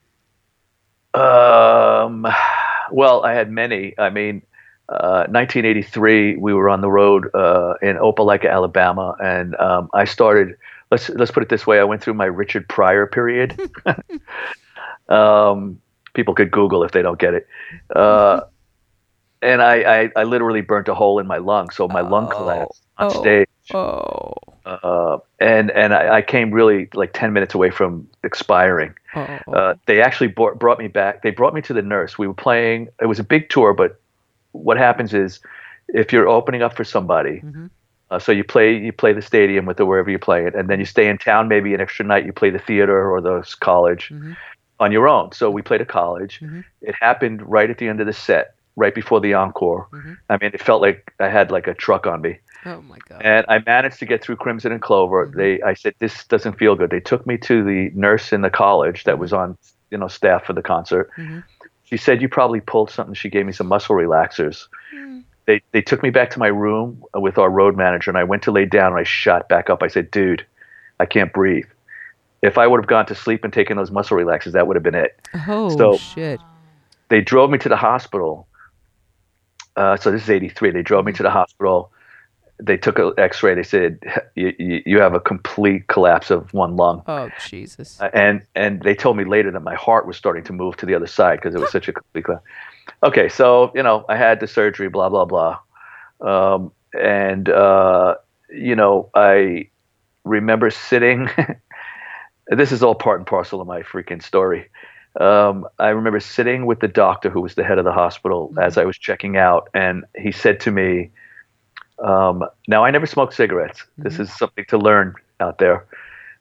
[1.15, 2.27] Um,
[2.91, 3.95] well, I had many.
[3.97, 4.43] I mean,
[4.91, 10.57] uh, 1983, we were on the road uh, in Opelika, Alabama, and um, I started.
[10.91, 13.59] Let's let's put it this way: I went through my Richard Pryor period.
[15.09, 15.81] um,
[16.15, 17.47] people could Google if they don't get it.
[17.95, 18.41] Uh,
[19.43, 22.83] and I, I, I literally burnt a hole in my lung, so my lung collapsed
[22.99, 23.21] on Oh.
[23.21, 23.49] stage.
[23.73, 24.35] Oh.
[24.67, 28.95] Uh, and and I, I came really like ten minutes away from expiring.
[29.15, 29.21] Oh.
[29.23, 31.23] Uh, they actually brought, brought me back.
[31.23, 32.19] They brought me to the nurse.
[32.19, 32.89] We were playing.
[33.01, 34.01] It was a big tour, but
[34.53, 35.41] what happens is,
[35.89, 37.67] if you're opening up for somebody, mm-hmm.
[38.11, 40.69] uh, so you play you play the stadium with the wherever you play it, and
[40.69, 42.27] then you stay in town maybe an extra night.
[42.27, 44.33] You play the theater or the college mm-hmm.
[44.79, 45.33] on your own.
[45.33, 46.41] So we played a college.
[46.41, 46.61] Mm-hmm.
[46.83, 49.89] It happened right at the end of the set, right before the encore.
[50.29, 52.39] I mean, it felt like I had like a truck on me.
[52.67, 53.23] Oh my god.
[53.23, 55.33] And I managed to get through Crimson and Clover.
[55.35, 56.91] They, I said, this doesn't feel good.
[56.91, 59.57] They took me to the nurse in the college that was on,
[59.91, 61.11] you know, staff for the concert.
[61.91, 63.15] She said, you probably pulled something.
[63.15, 64.69] She gave me some muscle relaxers.
[65.47, 68.43] They, they took me back to my room with our road manager, and I went
[68.45, 69.83] to lay down, and I shot back up.
[69.83, 70.47] I said, dude,
[71.01, 71.67] I can't breathe.
[72.43, 74.85] If I would have gone to sleep and taken those muscle relaxers, that would have
[74.85, 75.19] been it.
[75.49, 76.41] Oh So- shit.
[77.09, 78.47] They drove me to the hospital.
[79.75, 80.71] Uh, so this is 83.
[80.71, 81.91] They drove me to the hospital.
[82.63, 83.55] They took an x-ray.
[83.55, 84.01] They said,
[84.35, 87.03] you, you, you have a complete collapse of one lung.
[87.07, 88.01] Oh Jesus.
[88.01, 90.87] Uh, and and they told me later that my heart was starting to move to
[90.87, 92.45] the other side because it was such a complete collapse.
[93.03, 95.59] Okay, so you know I had the surgery, blah blah blah,
[96.21, 98.17] um, and uh,
[98.51, 99.69] you know I
[100.25, 101.31] remember sitting.
[102.49, 104.69] this is all part and parcel of my freaking story.
[105.19, 108.79] Um, I remember sitting with the doctor who was the head of the hospital as
[108.79, 111.11] I was checking out, and he said to me,
[112.05, 113.85] um, "Now I never smoked cigarettes.
[113.99, 115.87] This is something to learn out there."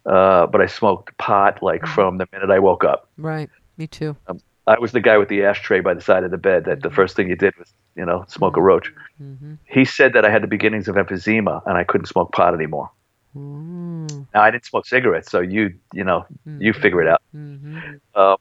[0.06, 3.10] Uh, but I smoked pot like from the minute I woke up.
[3.18, 3.50] Right.
[3.78, 4.16] Me too.
[4.28, 6.84] Um, I was the guy with the ashtray by the side of the bed that
[6.84, 8.94] the first thing you did was, you know, smoke a roach.
[9.66, 12.92] He said that I had the beginnings of emphysema and I couldn't smoke pot anymore.
[13.36, 16.26] Now I didn't smoke cigarettes, so you, you know,
[16.60, 17.22] you figure it out.
[18.16, 18.38] Uh,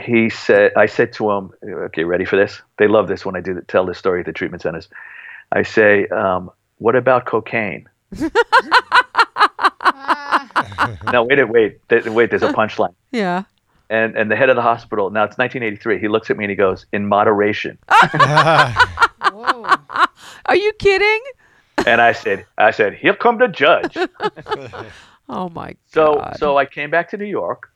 [0.00, 2.60] he said, I said to him, okay, ready for this?
[2.78, 4.88] They love this when I do tell this story at the treatment centers.
[5.52, 7.88] I say, um, what about cocaine?
[11.12, 12.30] no, wait, wait, wait, wait.
[12.30, 12.94] There's a punchline.
[13.12, 13.44] Yeah.
[13.90, 15.10] And and the head of the hospital.
[15.10, 15.98] Now it's 1983.
[15.98, 17.78] He looks at me and he goes, "In moderation."
[20.46, 21.20] Are you kidding?
[21.86, 23.96] and I said, "I said, here come the judge."
[25.30, 26.36] Oh my So god.
[26.38, 27.70] so so I came back to New York,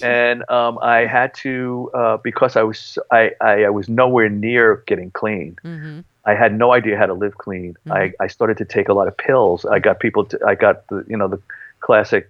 [0.00, 4.82] and um, I had to uh, because I was I, I I was nowhere near
[4.86, 5.56] getting clean.
[5.62, 6.04] Mhm.
[6.30, 7.74] I had no idea how to live clean.
[7.90, 9.64] I, I started to take a lot of pills.
[9.64, 10.24] I got people.
[10.26, 11.40] To, I got the you know the
[11.80, 12.24] classic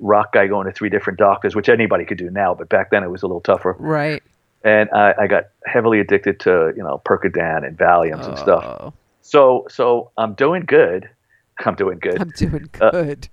[0.00, 3.02] rock guy going to three different doctors, which anybody could do now, but back then
[3.02, 3.76] it was a little tougher.
[3.78, 4.22] Right.
[4.62, 8.64] And I, I got heavily addicted to you know Percodan and Valiums and stuff.
[8.64, 8.92] Oh,
[9.22, 11.08] So so I'm doing good.
[11.64, 12.20] I'm doing good.
[12.20, 13.28] I'm doing Uh, good.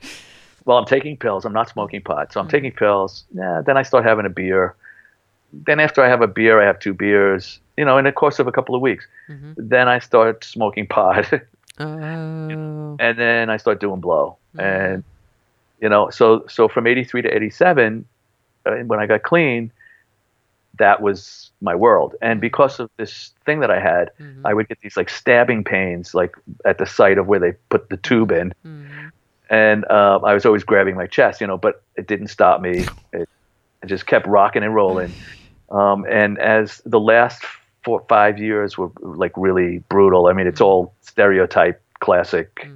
[0.65, 1.43] well, I'm taking pills.
[1.45, 2.32] I'm not smoking pot.
[2.34, 3.23] So I'm taking pills.
[3.34, 4.75] Yeah, then I start having a beer.
[5.53, 7.59] Then after I have a beer, I have two beers.
[7.82, 9.07] You know, in the course of a couple of weeks.
[9.57, 11.34] Then I start smoking pot,
[11.79, 12.95] oh.
[12.99, 14.38] and then I start doing blow.
[14.59, 15.03] And
[15.82, 18.05] you know, so so from '83 to '87,
[18.67, 19.71] uh, when I got clean,
[20.77, 22.13] that was my world.
[22.21, 24.11] And because of this thing that I had,
[24.45, 27.89] I would get these like stabbing pains, like at the site of where they put
[27.89, 28.53] the tube in.
[29.49, 32.86] And uh, I was always grabbing my chest, you know, but it didn't stop me.
[33.11, 33.27] It,
[33.82, 35.11] it just kept rocking and rolling.
[35.71, 37.45] Um, and as the last
[37.84, 40.27] four, five years were like really brutal.
[40.27, 42.67] I mean, it's all stereotype, classic,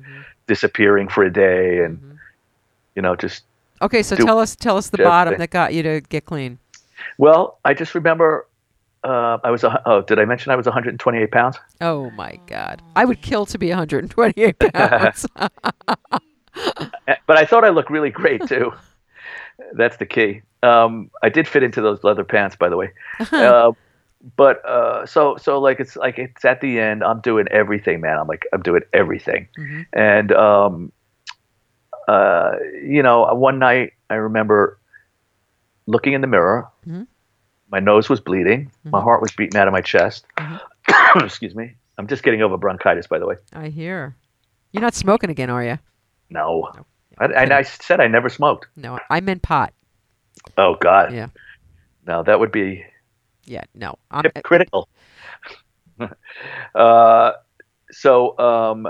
[0.47, 2.17] disappearing for a day, and
[2.95, 3.43] you know, just
[3.81, 5.39] Okay, so tell us tell us the bottom thing.
[5.39, 6.57] that got you to get clean.
[7.17, 8.47] Well, I just remember
[9.03, 11.57] uh, I was a, oh, did I mention I was 128 pounds?
[11.81, 12.81] Oh my god.
[12.95, 15.27] I would kill to be 128 pounds.
[17.07, 18.73] Eh, But I thought I looked really great too.
[19.73, 20.41] That's the key.
[20.63, 22.91] Um, I did fit into those leather pants, by the way.
[23.31, 23.71] Uh,
[24.35, 27.03] but uh, so so like it's like it's at the end.
[27.03, 28.17] I'm doing everything, man.
[28.17, 29.47] I'm like I'm doing everything,
[29.93, 30.91] and um,
[32.07, 32.53] uh,
[32.83, 34.79] you know, one night I remember
[35.85, 36.67] looking in the mirror.
[36.87, 37.03] Mm-hmm.
[37.71, 38.71] My nose was bleeding.
[38.85, 40.25] My heart was beating out of my chest.
[41.15, 41.75] Excuse me.
[41.97, 43.35] I'm just getting over bronchitis, by the way.
[43.53, 44.15] I hear.
[44.71, 45.79] You're not smoking again, are you?
[46.29, 46.69] No,
[47.17, 48.67] I, and I said I never smoked.
[48.75, 49.73] No, I meant pot.
[50.57, 51.13] Oh God.
[51.13, 51.27] Yeah.
[52.05, 52.85] No, that would be
[53.45, 53.97] Yeah, no.
[54.11, 54.89] I'm, hypocritical.
[56.75, 57.31] uh,
[57.91, 58.87] so um,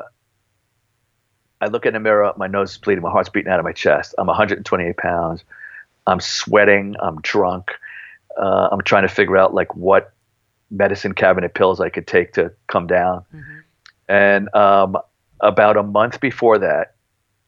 [1.61, 2.33] I look in the mirror.
[2.37, 3.03] My nose is bleeding.
[3.03, 4.15] My heart's beating out of my chest.
[4.17, 5.43] I'm 128 pounds.
[6.07, 6.95] I'm sweating.
[6.99, 7.71] I'm drunk.
[8.37, 10.13] Uh, I'm trying to figure out like what
[10.71, 13.25] medicine cabinet pills I could take to come down.
[14.07, 14.97] And um,
[15.39, 16.95] about a month before that,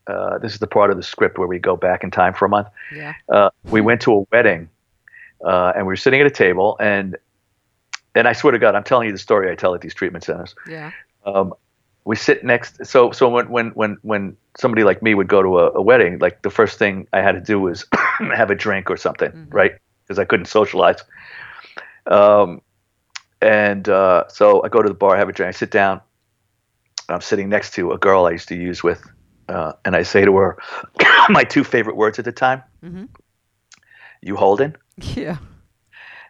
[0.08, 2.46] uh, this is the part of the script where we go back in time for
[2.46, 2.68] a month.
[2.94, 3.14] Yeah.
[3.30, 4.70] Uh, we went to a wedding,
[5.46, 7.18] uh, and we were sitting at a table, and
[8.16, 10.24] and I swear to God, I'm telling you the story I tell at these treatment
[10.24, 10.56] centers.
[10.68, 10.92] Yeah.
[11.26, 11.54] Um,
[12.06, 12.86] we sit next.
[12.86, 16.20] So so when when when when somebody like me would go to a, a wedding,
[16.20, 17.86] like the first thing I had to do was
[18.36, 19.48] have a drink or something, Mhm.
[19.54, 19.74] right?
[20.04, 21.04] Because I couldn't socialize.
[22.06, 22.62] Um,
[23.42, 26.02] and uh, so I go to the bar, have a drink, I sit down.
[27.10, 29.02] I'm sitting next to a girl I used to use with,
[29.48, 30.58] uh, and I say to her,
[31.30, 32.64] my two favorite words at the time.
[32.82, 33.06] hmm
[34.22, 34.76] You holding?
[35.16, 35.38] Yeah.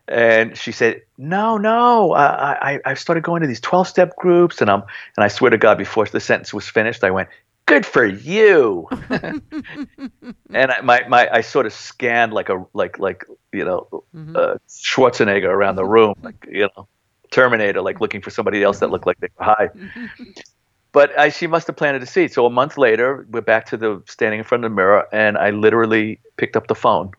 [0.09, 2.13] And she said, "No, no.
[2.13, 4.82] I, I, I started going to these twelve-step groups, and I'm,
[5.18, 7.28] and I swear to God, before the sentence was finished, I went,
[7.65, 13.26] "Good for you." and I, my, my, I sort of scanned like a, like, like,
[13.51, 14.36] you know, Mhm.
[14.38, 16.88] uh, Schwarzenegger around the room, like, you know,
[17.32, 19.70] Terminator, like looking for somebody else that looked like they were high.
[20.93, 22.32] But I, she must have planted a seed.
[22.32, 25.38] So a month later, we're back to the standing in front of the mirror, and
[25.38, 27.11] I literally picked up the phone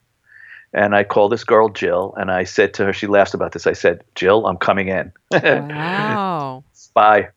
[0.72, 3.66] and I called this girl Jill, and I said to her, she laughs about this.
[3.66, 6.64] I said, "Jill, I'm coming in." Wow.
[6.94, 7.28] Bye.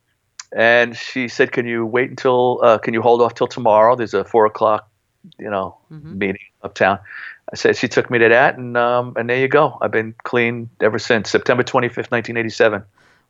[0.56, 2.60] And she said, "Can you wait until?
[2.64, 3.96] Uh, can you hold off till tomorrow?
[3.96, 4.90] There's a four o'clock,
[5.40, 6.18] you know, Mhm.
[6.18, 7.00] meeting uptown."
[7.52, 9.78] I said, "She took me to that, and um, and there you go.
[9.82, 12.84] I've been clean ever since September 25th, 1987."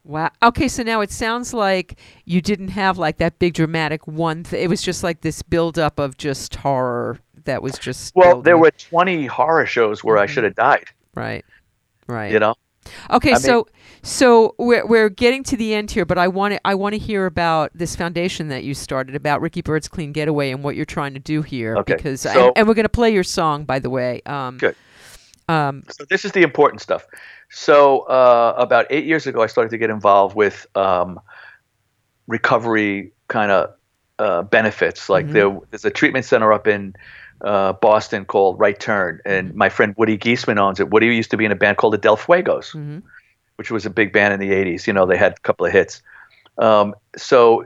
[0.04, 0.32] Wow.
[0.42, 4.44] Okay, so now it sounds like you didn't have like that big dramatic one.
[4.44, 8.16] Th- it was just like this buildup of just horror that was just.
[8.16, 10.86] Well, there were 20 horror shows where I should have died.
[11.16, 11.46] Right.
[12.08, 12.32] Right.
[12.32, 12.56] You know.
[13.12, 13.68] Okay, I mean- so
[14.02, 16.98] so we're we're getting to the end here, but I want to I want to
[17.00, 20.86] hear about this foundation that you started about Ricky Byrd's Clean Getaway and what you're
[20.86, 23.66] trying to do here Okay, because so- and, and we're going to play your song
[23.66, 24.22] by the way.
[24.26, 24.76] Um, Good.
[25.48, 27.06] Um, So this is the important stuff.
[27.52, 31.20] So uh, about eight years ago, I started to get involved with um,
[32.28, 33.74] recovery kind of
[34.20, 35.10] uh, benefits.
[35.10, 35.34] Like Mhm.
[35.34, 36.96] there, there's a treatment center up in
[37.44, 40.90] uh, Boston called Right Turn, and my friend Woody Giessmann owns it.
[40.90, 43.02] Woody used to be in a band called the Del Fuegos, mhm.
[43.56, 44.88] which was a big band in the '80s.
[44.88, 46.02] You know, they had a couple of hits.
[46.58, 47.66] Um, so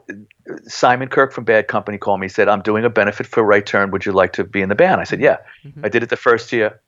[0.68, 2.28] Simon Kirke from Bad Company called me.
[2.28, 3.92] Said, "I'm doing a benefit for Right Turn.
[3.92, 5.86] Would you like to be in the band?" I said, "Yeah." Mhm.
[5.86, 6.80] I did it the first year.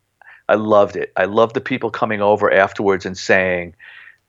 [0.49, 1.11] I loved it.
[1.17, 3.75] I loved the people coming over afterwards and saying,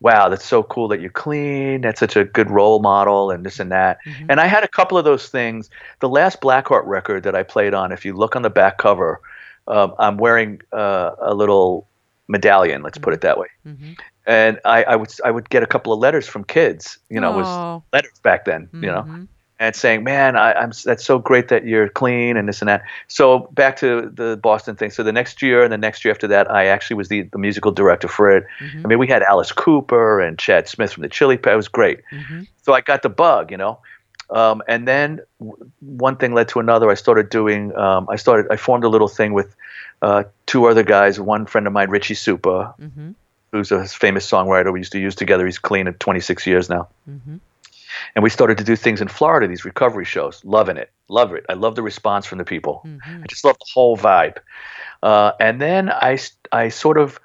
[0.01, 1.81] "Wow, that's so cool that you're clean.
[1.81, 4.27] That's such a good role model, and this and that." Mhm.
[4.29, 5.69] And I had a couple of those things.
[5.99, 9.19] The last Blackheart record that I played on, if you look on the back cover,
[9.67, 11.87] um, I'm wearing uh, a little
[12.27, 12.81] medallion.
[12.83, 13.47] Let's put it that way.
[13.67, 13.97] Mhm.
[14.25, 16.99] And I, I would I would get a couple of letters from kids.
[17.09, 17.83] You know, it was Oh.
[17.91, 18.69] letters back then.
[18.73, 19.27] You know, Mhm.
[19.59, 22.83] And saying, "Man, I, I'm that's so great that you're clean and this and that."
[23.07, 24.89] So back to the Boston thing.
[24.91, 27.37] So the next year and the next year after that, I actually was the, the
[27.37, 28.45] musical director for it.
[28.59, 28.85] Mhm.
[28.85, 31.53] I mean, we had Alice Cooper and Chad Smith from the Chili Peppers.
[31.53, 31.99] It was great.
[32.11, 32.47] Mhm.
[32.63, 33.79] So I got the bug, you know.
[34.31, 36.89] Um, and then w- one thing led to another.
[36.89, 37.75] I started doing.
[37.75, 38.47] Um, I started.
[38.51, 39.55] I formed a little thing with
[40.01, 41.19] uh, two other guys.
[41.19, 43.15] One friend of mine, Richie Supa, Mhm.
[43.51, 45.45] who's a famous songwriter we used to use together.
[45.45, 47.39] He's clean at 26 years now Mhm.
[48.15, 50.43] And we started to do things in Florida, these recovery shows.
[50.43, 51.45] Loving it, love it.
[51.49, 52.81] I love the response from the people.
[52.85, 53.23] Mhm.
[53.23, 54.37] I just love the whole vibe.
[55.03, 56.17] Uh, and then I,
[56.51, 57.19] I sort of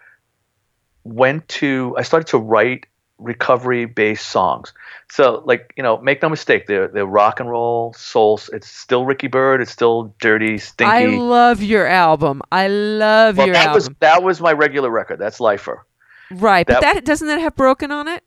[1.04, 2.86] went to, I started to write
[3.18, 4.72] recovery-based songs.
[5.10, 8.40] So, like you know, make no mistake, they're they're rock and roll, soul.
[8.52, 9.60] It's still Ricky Byrd.
[9.60, 10.90] It's still dirty, stinky.
[10.90, 12.42] I love your album.
[12.50, 13.74] I love well, your that album.
[13.74, 15.18] was that was my regular record.
[15.20, 15.86] That's Lifer.
[16.32, 18.23] right, but that- that doesn't that have broken on it?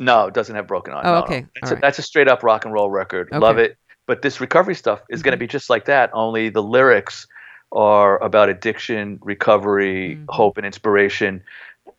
[0.00, 1.06] No, it doesn't have broken on.
[1.06, 1.24] Oh, no, no.
[1.24, 1.46] okay.
[1.60, 1.80] That's, a, right.
[1.82, 3.28] that's a straight up rock and roll record.
[3.32, 3.76] Love it.
[4.06, 6.10] But this recovery stuff is going to be just like that.
[6.12, 7.26] Only the lyrics
[7.72, 10.26] are about addiction, recovery, Mhm.
[10.28, 11.42] hope, and inspiration.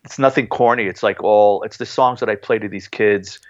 [0.04, 0.84] It's nothing corny.
[0.84, 1.62] It's like all.
[1.64, 3.40] It's the songs that I play to these kids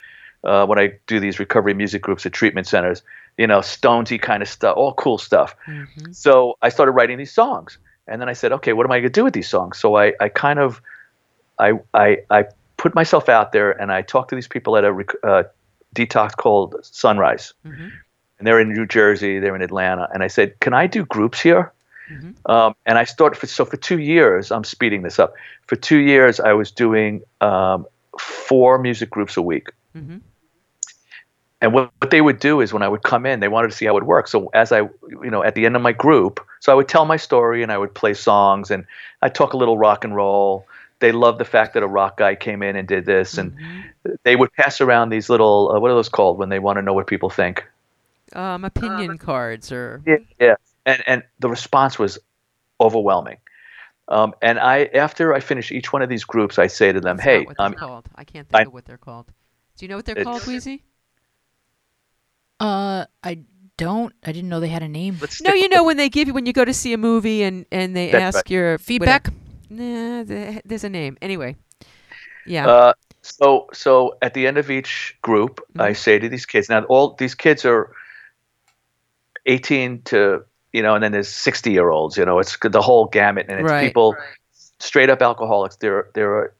[0.44, 3.02] uh, when I do these recovery music groups at treatment centers.
[3.36, 5.54] You know, Stonesy kind of stuff, all cool stuff.
[5.66, 6.14] Mhm.
[6.14, 9.04] So I started writing these songs, and then I said, okay, what am I going
[9.12, 9.78] to do with these songs?
[9.78, 10.80] So I, I kind of,
[11.58, 12.44] I, I, I
[12.76, 15.44] put myself out there, and I talked to these people at a rec- uh,
[15.94, 17.90] detox called Sunrise, Mhm.
[18.38, 21.40] and they're in New Jersey, they're in Atlanta, and I said, can I do groups
[21.40, 21.72] here?
[22.10, 22.34] Mhm.
[22.48, 24.52] Um, and I started for so for two years.
[24.52, 25.34] I'm speeding this up.
[25.66, 27.86] For two years, I was doing um,
[28.20, 29.68] four music groups a week.
[29.96, 30.20] Mhm.
[31.62, 33.76] And what, what they would do is when I would come in, they wanted to
[33.76, 34.28] see how it worked.
[34.28, 37.06] So as I, you know, at the end of my group, so I would tell
[37.06, 38.84] my story and I would play songs and
[39.22, 40.66] I talk a little rock and roll.
[40.98, 44.18] They loved the fact that a rock guy came in and did this, and Mhm.
[44.22, 46.82] they would pass around these little, uh, what are those called when they want to
[46.82, 47.64] know what people think?
[48.32, 50.54] Um, opinion cards or Yeah, yeah.
[50.84, 52.18] And and the response was
[52.80, 53.38] overwhelming.
[54.08, 57.16] Um, and I, after I finish each one of these groups, I say to them,
[57.16, 58.08] That's "Hey, what they're um, called.
[58.14, 59.26] I can't think I- of what they're called.
[59.76, 60.82] Do you know what they're called, Wheezy?
[62.58, 63.40] Uh, I
[63.76, 64.14] don't.
[64.24, 65.18] I didn't know they had a name.
[65.20, 67.42] let's No, you know when they give you when you go to see a movie
[67.42, 68.50] and and they That's ask right.
[68.50, 69.28] your Feedback.
[69.70, 71.16] Nah, the, there's a name.
[71.20, 71.56] Anyway,
[72.46, 72.66] yeah.
[72.66, 72.92] Uh,
[73.22, 76.68] So so at the end of each group, I say to these kids.
[76.68, 77.90] Now all these kids are
[79.46, 82.16] 18 to you know, and then there's 60 year olds.
[82.18, 83.88] You know, it's the whole gamut, and it's Right.
[83.88, 84.14] people
[84.78, 85.76] straight up alcoholics.
[85.76, 86.54] There there are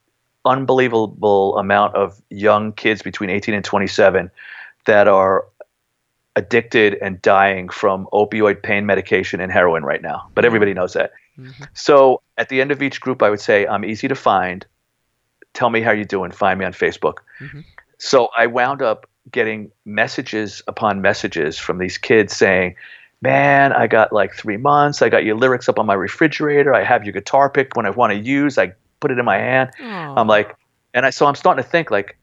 [0.45, 4.31] unbelievable amount of young kids between 18 and 27
[4.87, 5.45] that are
[6.35, 10.29] addicted and dying from opioid pain medication and heroin right now.
[10.35, 11.13] But everybody knows that.
[11.39, 11.65] Mm-hmm.
[11.75, 14.67] So at the end of each group, I would say, I'm easy to find.
[15.55, 16.31] Tell me how you're doing.
[16.31, 17.19] Find me on Facebook.
[17.41, 17.61] Mm-hmm.
[17.99, 22.77] So I wound up getting messages upon messages from these kids saying,
[23.23, 25.01] Man, I got like three months.
[25.01, 26.75] I got your lyrics up on my refrigerator.
[26.75, 28.59] I have your guitar picked when I want to use.
[28.59, 29.71] I put it in my hand.
[30.17, 30.55] I'm like,
[30.93, 32.19] and I so I'm starting to think like,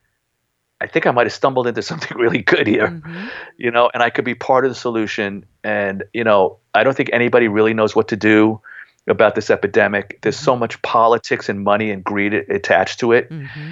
[0.82, 3.28] I think I might have stumbled into something really good here, mm-hmm.
[3.57, 5.45] you know, and I could be part of the solution.
[5.64, 8.61] And you know, I don't think anybody really knows what to do
[9.07, 10.19] about this epidemic.
[10.21, 10.61] There's so mm-hmm.
[10.61, 13.29] much politics and money and greed attached to it.
[13.29, 13.71] Mm-hmm.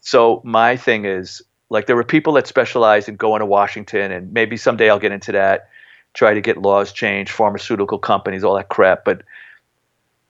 [0.00, 4.32] So my thing is like there were people that specialize in going to Washington, and
[4.32, 5.68] maybe someday I'll get into that,
[6.14, 9.04] try to get laws changed, pharmaceutical companies, all that crap.
[9.04, 9.22] But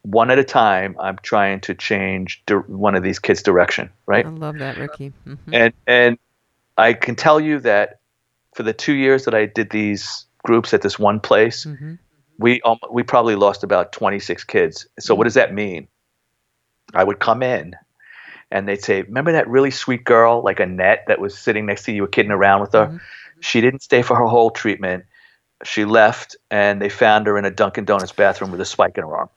[0.02, 4.24] one at a time, I'm trying to change di- one of these kids' direction, right?
[4.24, 5.12] I love that, Ricky.
[5.26, 5.54] Mm-hmm.
[5.54, 6.18] and and
[6.78, 8.00] I can tell you that
[8.54, 11.94] for the two years that I did these groups at this one place, mm-hmm.
[12.38, 14.86] We um, we probably lost about 26 kids.
[14.98, 15.26] So what mm.
[15.26, 15.88] does that mean?
[16.94, 17.74] I would come in,
[18.50, 21.92] and they'd say, "Remember that really sweet girl, like Annette, that was sitting next to
[21.92, 22.86] you, you were kidding around with her?
[22.86, 22.96] Mm-hmm.
[23.40, 25.04] She didn't stay for her whole treatment.
[25.64, 29.04] She left, and they found her in a Dunkin' Donuts bathroom with a spike in
[29.04, 29.30] her arm."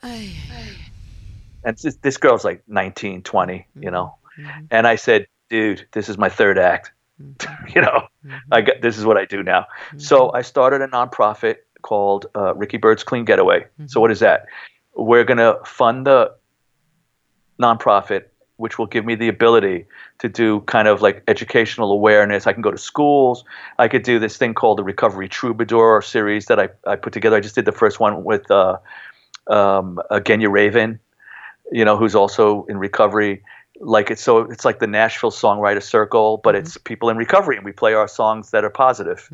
[1.64, 3.94] and this, this girl's like 19 20 you mm-hmm.
[3.94, 4.16] know?
[4.38, 4.66] Mm-hmm.
[4.72, 6.92] And i said dude this is my third act.
[7.76, 8.08] You know?
[8.52, 9.66] I got this is what i do now.
[9.98, 13.66] So i started a nonprofit called uh, Ricky Byrd's clean getaway.
[13.88, 14.46] So what is that?
[14.96, 16.34] We're going to fund the
[17.62, 18.26] nonprofit
[18.60, 19.86] which will give me the ability
[20.20, 22.46] to do kind of like educational awareness.
[22.46, 23.46] I can go to schools.
[23.78, 27.38] I could do this thing called the recovery troubadour series that i, I put together.
[27.38, 28.78] I just did the first one with uh,
[29.48, 31.00] um, uh, Genya Ravan,
[31.72, 33.42] you know, who's also in recovery.
[33.80, 37.64] Like it's so it's like the Nashville Songwriter Circle, but it's people in recovery, and
[37.64, 39.30] we play our songs that are positive.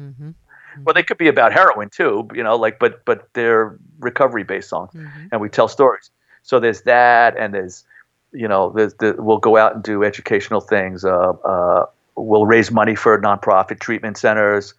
[0.84, 4.70] Well, they could be about heroin too, you know, like but but they're recovery based
[4.70, 4.92] songs,
[5.32, 6.10] and we tell stories.
[6.44, 7.86] So there's that, and there's
[8.32, 11.06] you know, there's the, we'll go out and do educational things.
[11.06, 14.74] Uh, uh, we'll raise money for nonprofit treatment centers.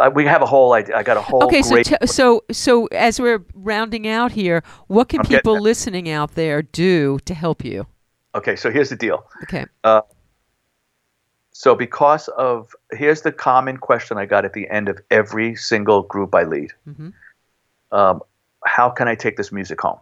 [0.00, 0.96] I, we have a whole idea.
[0.96, 5.08] I got a whole Okay, so t- so so as we're rounding out here, what
[5.08, 7.86] can I'm people listening out there do to help you?
[8.34, 9.24] okay, so here's the deal.
[9.44, 9.66] Okay.
[9.84, 10.02] Uh,
[11.52, 16.02] so because of here's the common question I got at the end of every single
[16.02, 16.72] group I lead.
[17.92, 18.22] Um,
[18.64, 19.98] how can I take this music home?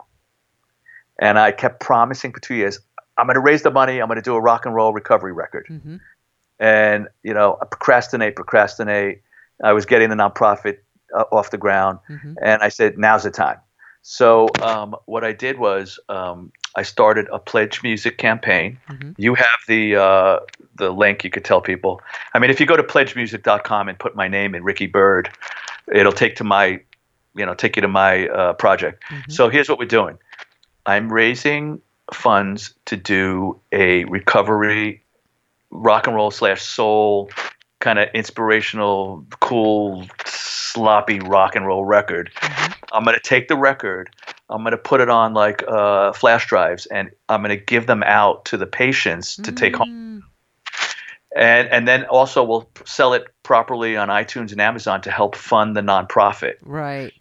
[1.19, 2.79] And I kept promising for two years,
[3.19, 4.01] I'm going to raise the money.
[4.01, 5.67] I'm going to do a rock and roll recovery record.
[6.59, 9.23] And you know, I procrastinate, procrastinate.
[9.63, 10.79] I was getting the nonprofit
[11.15, 11.99] uh, off the ground,
[12.43, 13.59] and I said, now's the time.
[14.03, 18.79] So um, what I did was um, I started a pledge music campaign.
[19.19, 20.41] You have the uh,
[20.77, 21.25] the link.
[21.25, 22.01] You could tell people.
[22.35, 25.31] I mean, if you go to pledgemusic.com and put my name in Ricky Byrd,
[25.93, 26.81] it'll take to my,
[27.35, 29.03] you know, take you to my uh, project.
[29.29, 30.19] So here's what we're doing.
[30.87, 31.81] I'm raising
[32.13, 35.03] funds to do a recovery
[35.71, 37.31] rock and roll slash soul
[37.81, 42.31] kind of inspirational, cool, sloppy rock and roll record.
[42.93, 44.11] I'm going to take the record,
[44.51, 47.87] I'm going to put it on like uh, flash drives, and I'm going to give
[47.87, 50.25] them out to the patients to take home.
[51.37, 55.77] And and then also we'll sell it properly on iTunes and Amazon to help fund
[55.77, 56.55] the nonprofit.
[56.63, 57.13] Right.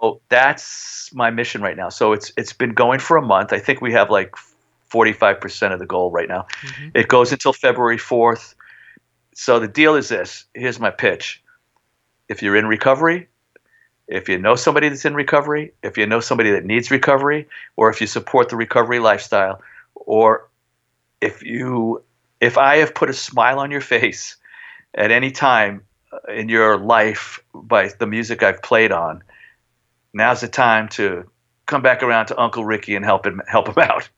[0.00, 1.88] So that's my mission right now.
[1.88, 3.52] So it's it's been going for a month.
[3.52, 4.36] I think we have like
[4.90, 6.46] 45% of the goal right now.
[6.94, 8.54] It goes until February 4th.
[9.34, 10.44] So the deal is this.
[10.54, 11.42] Here's my pitch.
[12.28, 13.28] If you're in recovery,
[14.10, 17.46] if you know somebody that's in recovery, if you know somebody that needs recovery,
[17.76, 19.62] or if you support the recovery lifestyle,
[19.94, 20.48] or
[21.20, 22.02] if you
[22.40, 24.36] if I have put a smile on your face
[24.94, 29.22] at any time uh, in your life by the music I've played on,
[30.12, 31.24] now's the time to
[31.66, 34.10] come back around to Uncle Ricky and help him help him out.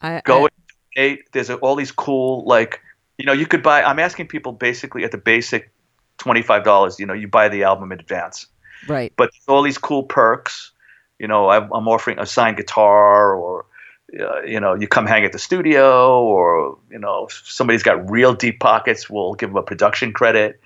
[0.00, 0.48] I, Go I-
[0.96, 2.80] and there's all these cool like
[3.18, 3.84] you know you could buy.
[3.84, 5.70] I'm asking people basically at the basic
[6.18, 6.98] twenty five dollars.
[6.98, 8.48] You know you buy the album in advance,
[8.88, 9.12] right.
[9.16, 10.70] but all these cool perks.
[11.18, 13.66] You know I'm, offering a signed guitar or.
[14.12, 18.34] Uh, you know, you come hang at the studio, or you know, somebody's got real
[18.34, 19.08] deep pockets.
[19.08, 20.60] We'll give them a production credit,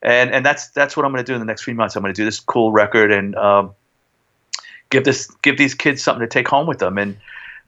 [0.00, 1.94] and and that's that's what I'm going to do in the next three months.
[1.94, 3.74] I'm going to do this cool record and um,
[4.90, 6.98] give this give these kids something to take home with them.
[6.98, 7.16] And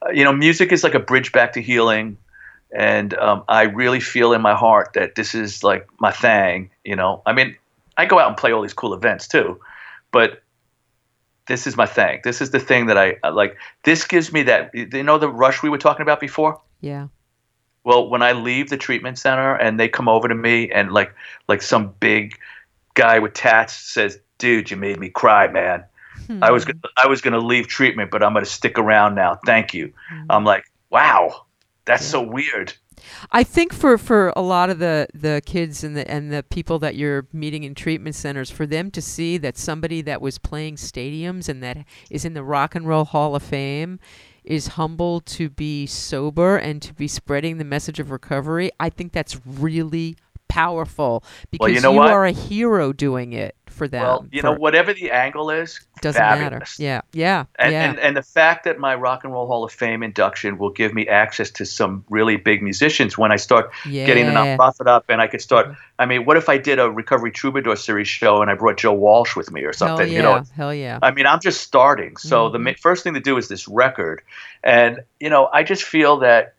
[0.01, 2.17] uh, you know, music is like a bridge back to healing.
[2.73, 6.71] and um, I really feel in my heart that this is like my thing.
[6.85, 7.57] You know, I mean,
[7.97, 9.61] I go out and play all these cool events too,
[10.11, 10.43] but
[11.47, 12.21] this is my thing.
[12.25, 13.57] This is the thing that I I like.
[13.85, 14.71] This gives me that.
[14.75, 16.61] You know, the rush we were talking about before.
[16.81, 17.09] Yeah.
[17.85, 21.15] Well, when I leave the treatment center and they come over to me and like
[21.49, 22.39] like some big
[22.95, 25.85] guy with tats says, "Dude, you made me cry, man."
[26.27, 26.45] Hmm.
[26.45, 29.15] I was gonna, I was going to leave treatment, but I'm going to stick around
[29.15, 29.39] now.
[29.47, 29.93] Thank you.
[30.11, 30.27] Hmm.
[30.31, 31.47] I'm like, wow,
[31.85, 32.75] that's so weird.
[33.31, 36.79] I think for, for a lot of the, the kids and the and the people
[36.81, 40.77] that you're meeting in treatment centers, for them to see that somebody that was playing
[40.77, 43.99] stadiums and that is in the Rock and Roll Hall of Fame
[44.49, 49.13] is humble to be sober and to be spreading the message of recovery, I think
[49.13, 50.17] that's really
[50.49, 52.11] powerful because you know what?
[52.11, 54.03] are a hero doing it for them.
[54.03, 56.63] Well, you for- know, whatever the angle is, doesn't matter.
[56.79, 57.91] Yeah, yeah, And, yeah.
[57.91, 60.95] and and the fact that my Rock and Roll Hall of Fame induction will give
[60.95, 65.21] me access to some really big musicians when I start getting the nonprofit up, and
[65.21, 65.67] I could start.
[65.67, 65.75] Mm-hmm.
[66.01, 68.93] I mean, what if I did a Recovery Troubadour series show and I brought Joe
[68.93, 70.09] Walsh with me or hell something?
[70.09, 70.99] yeah, You know, hell yeah.
[71.03, 72.17] I mean, I'm just starting.
[72.17, 72.75] So the mm-hmm.
[72.81, 74.23] first thing to do is this record,
[74.63, 76.55] and you know, I just feel that.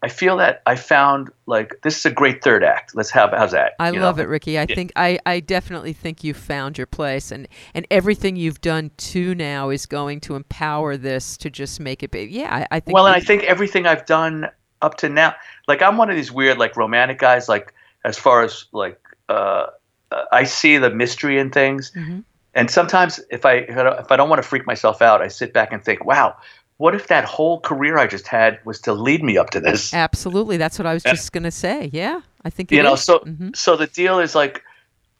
[0.00, 2.94] I feel that I found like this is a great third act.
[2.94, 3.72] Let's have how's that?
[3.80, 4.22] I you love know?
[4.22, 4.56] it, Ricky.
[4.56, 4.74] I Yeah.
[4.76, 9.34] think I, I definitely think you've found your place, and and everything you've done too
[9.34, 12.30] now is going to empower this to just make it big.
[12.30, 12.94] Yeah, I, I think.
[12.94, 14.48] Well, and I think everything I've done
[14.82, 15.34] up to now,
[15.66, 17.48] like I'm one of these weird, like romantic guys.
[17.48, 17.74] Like
[18.04, 19.66] as far as like, uh,
[20.12, 22.22] uh, I see the mystery in things, Mhm.
[22.54, 25.22] and sometimes if I if I don't- if I don't want to freak myself out,
[25.22, 26.36] I sit back and think, wow,
[26.78, 29.92] what if that whole career I just had was to lead me up to this?
[29.92, 30.56] absolutely.
[30.56, 31.90] That's what I was just gonna say.
[31.92, 33.02] Yeah, I think you know is.
[33.04, 33.54] so Mhm.
[33.54, 34.62] so the deal is like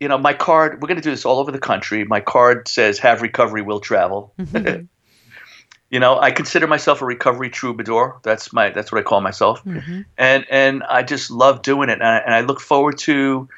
[0.00, 2.68] you know my card we're going to do this all over the country my card
[2.68, 4.84] says have recovery will travel Mm-hmm.
[5.90, 9.64] you know i consider myself a recovery troubadour that's my that's what i call myself
[9.64, 10.04] Mhm.
[10.16, 13.48] and and i just love doing it and i, and I look forward to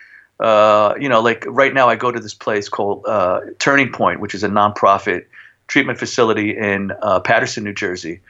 [0.40, 4.20] uh, you know like right now i go to this place called uh, turning point
[4.20, 5.26] which is a nonprofit
[5.70, 8.20] treatment facility in uh, Paterson new jersey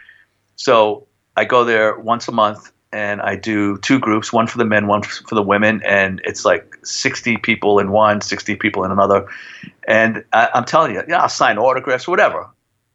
[0.60, 4.64] so I go there once a month and I do two groups, one for the
[4.66, 8.90] men, one for the women, and it's like 60 people in one, 60 people in
[8.90, 9.26] another.
[9.88, 12.46] And I, I'm telling you, yeah, I'll sign autographs, whatever.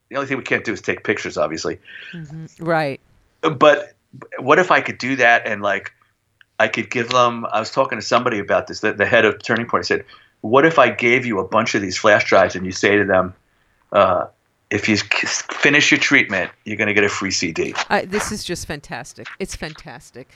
[0.10, 1.80] The only thing we can't do is take pictures, obviously.
[2.14, 2.52] Mhm.
[2.60, 3.00] Right.
[3.42, 3.96] But
[4.38, 5.92] what if I could do that and like
[6.60, 7.48] I could give them?
[7.52, 8.82] I was talking to somebody about this.
[8.82, 10.06] The, the head of Turning Point said,
[10.42, 13.06] "What if I gave you a bunch of these flash drives and you say to
[13.06, 13.34] them?"
[13.92, 14.28] Uh,
[14.72, 17.74] if you finish your treatment, you're going to get a free CD.
[17.90, 19.28] Uh, this is just fantastic.
[19.40, 20.30] It's fantastic.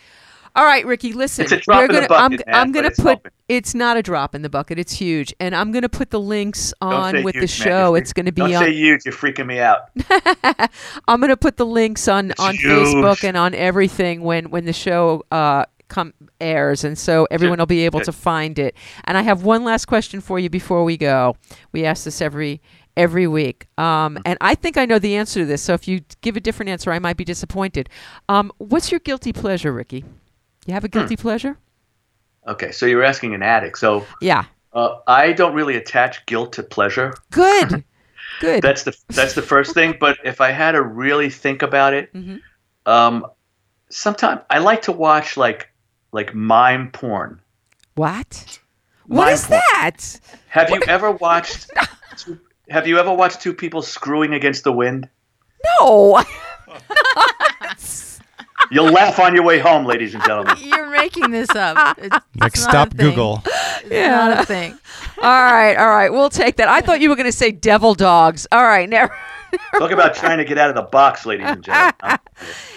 [0.56, 1.44] All right, Ricky, listen.
[1.44, 3.06] It's a drop we're in the gonna, bucket, I'm, I'm gonna put.
[3.06, 3.32] helping.
[3.48, 4.80] It's not a drop in the bucket.
[4.80, 7.68] It's huge, and I'm gonna put the links on with the huge, man.
[7.68, 7.90] show.
[7.90, 8.64] You're It's gonna be Don't on.
[8.64, 9.02] say huge.
[9.06, 9.90] You're freaking me out.
[11.08, 12.64] I'm gonna put the links on on huge.
[12.72, 17.66] Facebook and on everything when when the show uh come airs, and so everyone will
[17.66, 18.76] be able to find it.
[19.06, 21.36] And I have one last question for you before we go.
[21.72, 22.60] We ask this every
[23.00, 25.62] every week, um, and I think I know the answer to this.
[25.62, 27.90] So if you give a different answer, I might be disappointed.
[28.28, 30.04] Um, what's your guilty pleasure, Ricky?
[30.66, 31.22] You have a guilty Hmm.
[31.22, 31.58] pleasure?
[32.48, 33.78] Okay, so you're asking an addict.
[33.80, 34.44] So Yeah.
[34.74, 37.14] uh, I don't really attach guilt to pleasure.
[37.32, 37.84] Good.
[38.42, 38.62] Good.
[38.62, 39.96] That's the that's the first thing.
[40.00, 42.42] But if I had to really think about it, Mhm.
[42.86, 43.26] um,
[43.90, 45.70] sometimes I like to watch like
[46.12, 47.40] like mime porn.
[47.96, 48.60] What?
[49.08, 49.62] What Mime is porn.
[49.74, 50.20] that?
[50.50, 51.70] Have you ever watched?
[52.18, 52.40] two,
[52.70, 55.10] have you ever watched two people screwing against the wind?
[55.80, 56.24] No.
[58.72, 60.56] You'll laugh on your way home, ladies and gentlemen.
[60.62, 61.98] You're making this up.
[62.00, 63.10] It's, Next it's not stop, a thing.
[63.10, 63.44] Google.
[63.84, 64.78] It's not a thing.
[65.18, 66.12] all right, all right.
[66.12, 66.68] We'll take that.
[66.70, 68.48] I thought you were going to say devil dogs.
[68.52, 69.14] All right, never.
[69.78, 72.20] Talk about trying to get out of the box, ladies and gentlemen.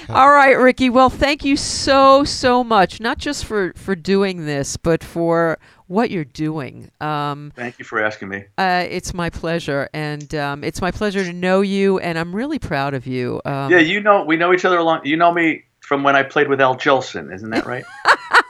[0.08, 0.88] All right, Ricky.
[0.88, 5.58] Well, thank you so so much, not just for for doing this, but for
[5.92, 6.90] what you're doing.
[7.00, 8.44] Um, Thank you for asking me.
[8.58, 12.58] uh, it's my pleasure, and um, it's my pleasure to know you, and I'm really
[12.58, 13.40] proud of you.
[13.44, 15.00] Um, Yeah, you know, we know each other a long.
[15.04, 17.84] You know me from when I played with Al Jolson, isn't that right?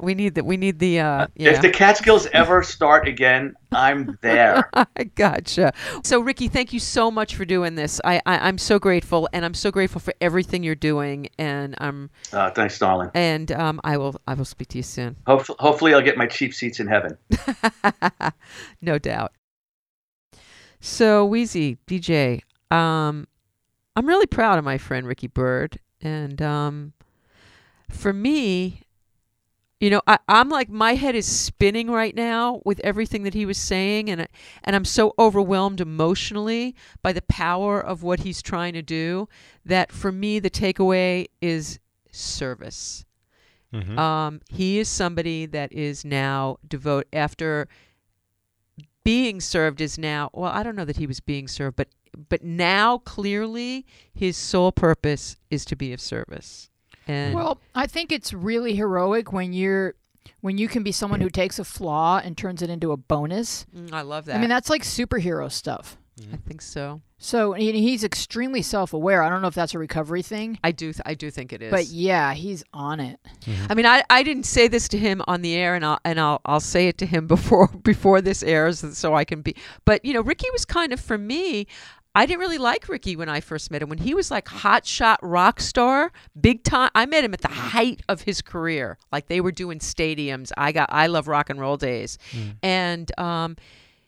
[0.00, 1.50] We need the we need the uh, yeah.
[1.50, 4.68] If the Catskills ever start again, I'm there.
[4.74, 5.72] I gotcha.
[6.04, 8.00] So, Ricky, thank you so much for doing this.
[8.04, 12.10] I, I I'm so grateful, and I'm so grateful for everything you're doing, and I'm
[12.32, 13.10] Uh, thanks, darling.
[13.14, 15.16] and um, I will I will speak to you soon.
[15.26, 17.16] Hopefully, hopefully, I'll get my cheap seats in heaven.
[18.82, 19.32] no doubt.
[20.80, 23.28] So, Wheezy, DJ, um,
[23.94, 25.78] I'm really proud of my friend Ricky Byrd.
[26.04, 26.92] And um,
[27.92, 28.80] for me,
[29.80, 33.44] You know, I, I'm like my head is spinning right now with everything that he
[33.44, 34.28] was saying, and
[34.62, 39.28] and I'm so overwhelmed emotionally by the power of what he's trying to do
[39.64, 41.80] that for me the takeaway is
[42.12, 43.04] service.
[43.74, 43.98] Mhm.
[43.98, 47.66] Um, he is somebody that is now devote after
[49.04, 51.88] being served is now well I don't know that he was being served but
[52.28, 56.70] but now clearly his sole purpose is to be of service
[57.08, 59.94] and Well, I think it's really heroic when you're
[60.40, 63.64] when you can be someone who takes a flaw and turns it into a bonus.
[63.76, 65.96] Mm, I love that I mean, that's like superhero stuff.
[66.32, 69.22] I think so So he- he's extremely self-aware.
[69.22, 71.62] I don't know if that's a recovery thing, I do th- I do think it
[71.62, 73.18] is but yeah, he's on it.
[73.68, 76.20] I mean, I, I didn't say this to him on the air, and I'll and
[76.20, 79.56] I'll I'll say it to him before before this airs, so I can be.
[79.84, 81.66] But you know, Ricky was kind of for me.
[82.14, 83.88] I didn't really like Ricky when I first met him.
[83.88, 86.90] When he was like hot shot rock star, big time.
[86.94, 88.98] I met him at the height of his career.
[89.10, 90.52] Like they were doing stadiums.
[90.56, 92.18] I got I love rock and roll days,
[92.62, 93.56] and um,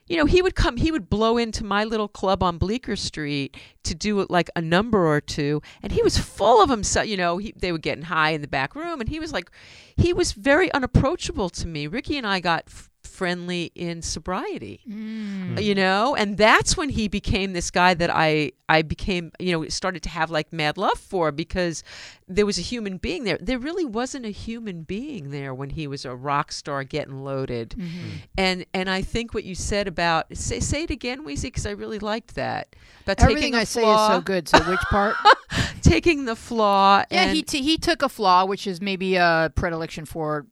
[0.07, 3.57] you know, he would come, he would blow into my little club on Bleecker Street
[3.85, 7.07] to do like a number or two, and he was full of himself.
[7.07, 9.51] You know, he, they were getting high in the back room, and he was like,
[9.97, 11.87] he was very unapproachable to me.
[11.87, 15.63] Ricky and I got f- friendly in sobriety, mm.
[15.63, 19.69] you know, and that's when he became this guy that I I became, you know,
[19.69, 21.83] started to have like mad love for because
[22.27, 23.39] there was a human being there.
[23.41, 27.71] There really wasn't a human being there when he was a rock star getting loaded.
[27.71, 28.09] Mm-hmm.
[28.39, 31.73] And and I think what you said about say say it again, Weezy, because I
[31.73, 32.75] really liked that.
[33.03, 34.49] About Everything I say flaw, is so good.
[34.49, 35.17] So which part?
[35.83, 37.05] taking the flaw.
[37.11, 40.47] yeah, he t- he took a flaw, which is maybe a predilection for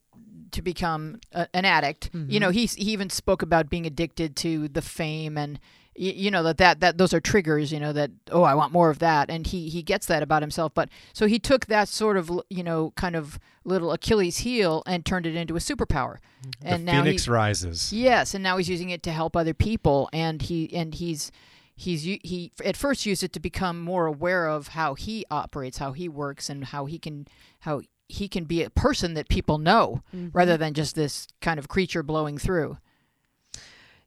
[0.52, 2.10] to become a, an addict.
[2.12, 2.58] You know, mm-hmm.
[2.58, 5.58] he he even spoke about being addicted to the fame and
[5.96, 7.72] y- you know that, that that those are triggers.
[7.72, 10.42] You know that oh I want more of that, and he he gets that about
[10.42, 10.72] himself.
[10.74, 15.04] But so he took that sort of you know kind of little Achilles heel and
[15.04, 16.18] turned it into a superpower.
[16.44, 16.66] Mm-hmm.
[16.66, 17.92] And now Phoenix he, rises.
[17.92, 21.30] Yes, and now he's using it to help other people, and he and he's
[21.74, 25.92] he's he at first used it to become more aware of how he operates, how
[25.92, 27.26] he works, and how he can
[27.60, 27.82] how
[28.12, 30.02] he can be a person that people know
[30.32, 32.76] rather than just this kind of creature blowing through.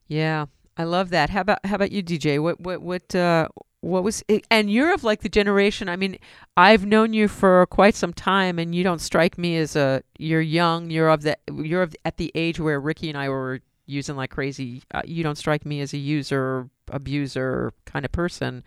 [0.07, 0.45] Yeah,
[0.77, 1.32] I love that.
[1.32, 2.41] How about how about you, DJ?
[2.41, 3.48] What what what uh
[3.82, 4.45] what was it?
[4.52, 5.90] and you're of like the generation.
[5.90, 6.18] I mean,
[6.56, 10.41] I've known you for quite some time, and you don't strike me as a you're
[10.41, 10.91] young.
[10.91, 14.30] You're of the you're of, at the age where Ricky and I were using like
[14.30, 14.84] crazy.
[14.94, 18.64] Uh, you don't strike me as a user abuser kind of person.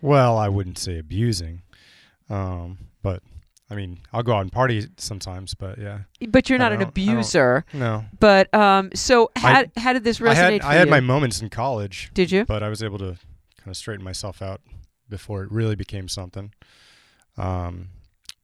[0.00, 1.62] Well, I wouldn't say abusing,
[2.30, 3.24] um, but
[3.68, 5.54] I mean, I'll go out and party sometimes.
[5.54, 7.64] But yeah, But you're not an don't- I don't- abuser.
[7.72, 8.04] no.
[8.20, 11.40] But um, so how I- how did this resonate I had I had my moments
[11.42, 12.10] in college.
[12.14, 12.44] Did you?
[12.44, 13.16] But I was able to
[13.56, 14.60] kind of straighten myself out
[15.08, 16.52] before it really became something.
[17.36, 17.88] Um,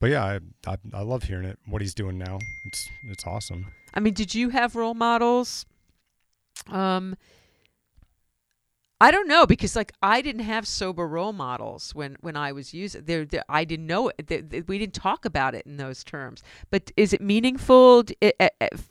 [0.00, 1.58] but yeah, I, I I love hearing it.
[1.66, 3.66] What he's doing now, it's it's awesome.
[3.94, 5.66] I mean, did you have role models?
[6.68, 7.16] Um,
[9.02, 12.72] I don't know because like I didn't have sober role models when when I was
[12.72, 13.26] using there.
[13.48, 14.26] I didn't know it.
[14.28, 16.42] th- th- we didn't talk about it in those terms.
[16.70, 18.04] But is it meaningful?
[18.04, 18.90] D- i- i- if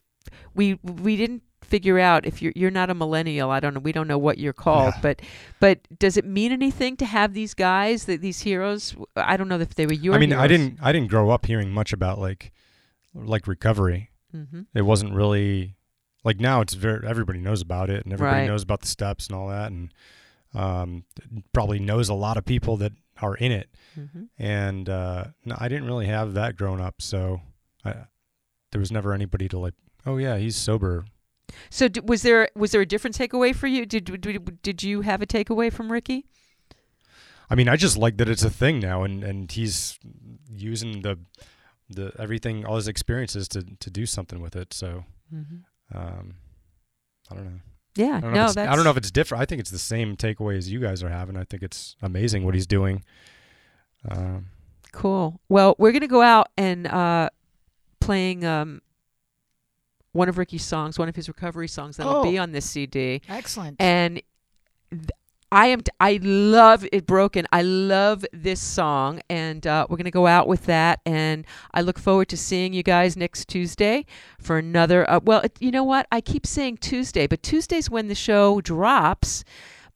[0.53, 3.49] we we didn't figure out if you're you're not a millennial.
[3.51, 3.79] I don't know.
[3.79, 4.93] We don't know what you're called.
[4.95, 5.01] Yeah.
[5.01, 5.21] But
[5.59, 8.95] but does it mean anything to have these guys that these heroes?
[9.15, 10.13] I don't know if they were your.
[10.15, 12.51] I mean, I didn't I didn't grow up hearing much about like
[13.13, 14.09] like recovery.
[14.35, 14.65] Mhm.
[14.73, 15.75] It wasn't really
[16.23, 16.61] like now.
[16.61, 18.47] It's very everybody knows about it, and everybody Right.
[18.47, 19.93] knows about the steps and all that, and
[20.53, 21.03] um,
[21.53, 22.91] probably knows a lot of people that
[23.21, 23.69] are in it.
[23.97, 24.27] Mhm.
[24.37, 27.41] And uh, no, I didn't really have that growing up, so
[27.85, 27.93] I,
[28.71, 29.73] there was never anybody to like.
[30.05, 31.05] Oh yeah, he's sober.
[31.69, 33.85] So d- was there was there a different takeaway for you?
[33.85, 36.25] Did did, did you have a takeaway from Ricky?
[37.49, 39.99] I mean, I just like that it's a thing now, and, and he's
[40.49, 41.19] using the
[41.89, 44.73] the everything, all his experiences to to do something with it.
[44.73, 45.03] So,
[45.93, 46.33] um,
[47.31, 47.59] I don't know.
[47.95, 49.41] Yeah, I don't know no, if it's, I don't know if it's different.
[49.41, 51.35] I think it's the same takeaway as you guys are having.
[51.35, 53.03] I think it's amazing what he's doing.
[54.09, 54.47] Um,
[54.93, 55.41] cool.
[55.49, 57.29] Well, we're gonna go out and uh,
[57.99, 58.81] playing um,
[60.13, 62.23] one of Ricky's songs, one of his recovery songs that'll Oh.
[62.23, 63.21] be on this CD.
[63.27, 63.75] Excellent.
[63.79, 64.21] And
[64.91, 65.09] th-
[65.51, 67.45] I am I love it broken.
[67.51, 71.01] I love this song, and uh, we're gonna go out with that.
[71.05, 74.05] And I look forward to seeing you guys next Tuesday
[74.39, 75.09] for another.
[75.09, 76.07] Uh, well, it, you know what?
[76.09, 79.43] I keep saying Tuesday, but Tuesday's when the show drops.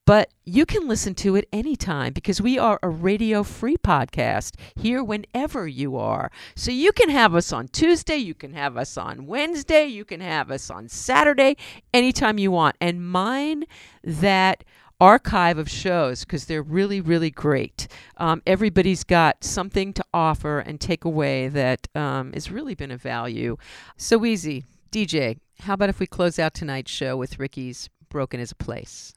[0.05, 5.03] But you can listen to it anytime because we are a radio free podcast here
[5.03, 6.29] whenever you are.
[6.55, 10.21] So you can have us on Tuesday, you can have us on Wednesday, you can
[10.21, 11.57] have us on Saturday,
[11.91, 12.75] anytime you want.
[12.79, 13.63] And mine
[14.03, 14.63] that
[15.01, 17.87] archive of shows because they're really, really great.
[18.17, 22.97] Um, everybody's got something to offer and take away that um, has really been a
[22.97, 23.57] value.
[23.97, 24.65] So easy.
[24.91, 29.14] DJ, how about if we close out tonight's show with Ricky's Broken Is a Place?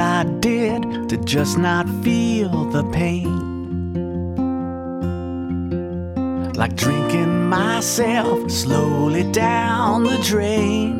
[0.00, 3.50] I did to just not feel the pain.
[6.54, 10.94] Like drinking myself slowly down the drain.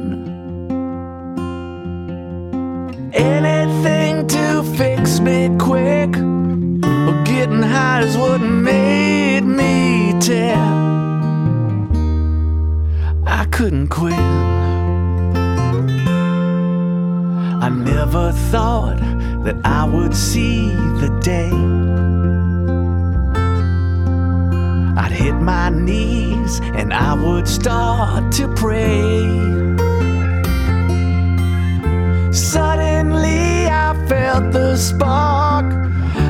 [3.15, 10.57] Anything to fix me quick, but getting high is what made me tear.
[13.27, 14.30] I couldn't quit.
[18.07, 18.99] Never thought
[19.45, 20.69] that I would see
[21.03, 21.53] the day.
[25.03, 29.21] I'd hit my knees and I would start to pray.
[32.33, 35.69] Suddenly I felt the spark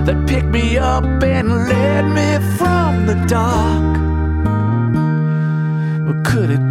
[0.06, 3.90] that picked me up and led me from the dark.
[6.08, 6.68] Or could it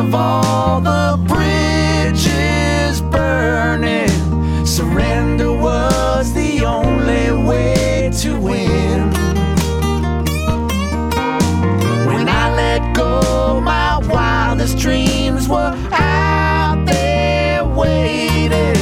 [0.00, 4.08] of all the bridges burning.
[4.64, 9.10] Surrender was the only way to win.
[12.06, 18.78] When I let go, my wildest dreams were out there waiting.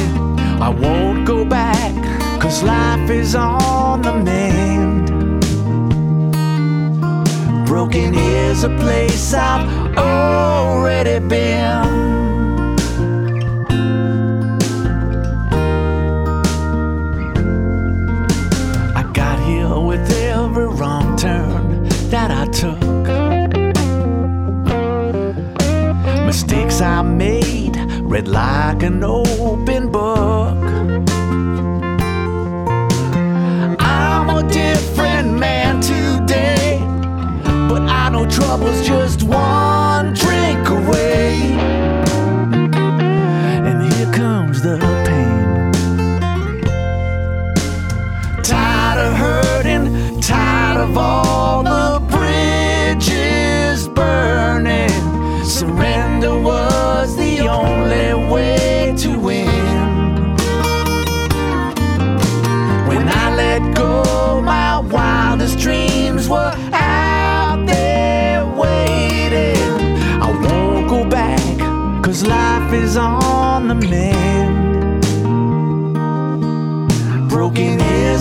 [0.61, 1.93] I won't go back,
[2.39, 5.09] cause life is on the mend.
[7.67, 11.69] Broken is a place I've already been.
[18.95, 22.79] I got here with every wrong turn that I took.
[26.25, 27.75] Mistakes I made
[28.09, 30.57] read like an open book.
[33.79, 36.79] I'm a different man today.
[37.69, 39.78] But I know trouble's just one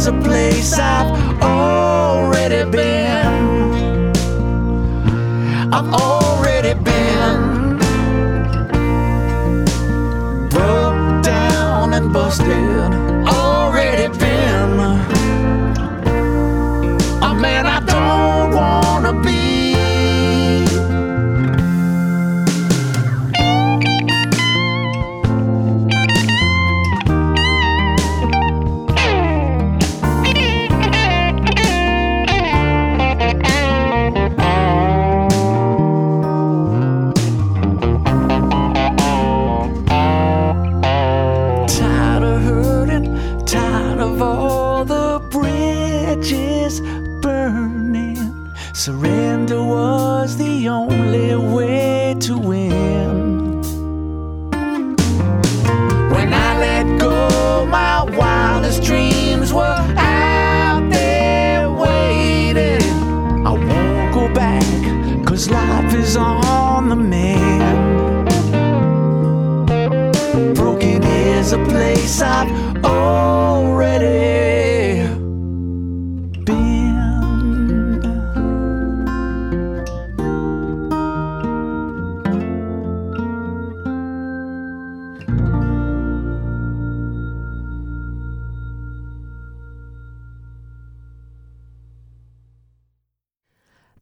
[0.08, 1.17] a place I've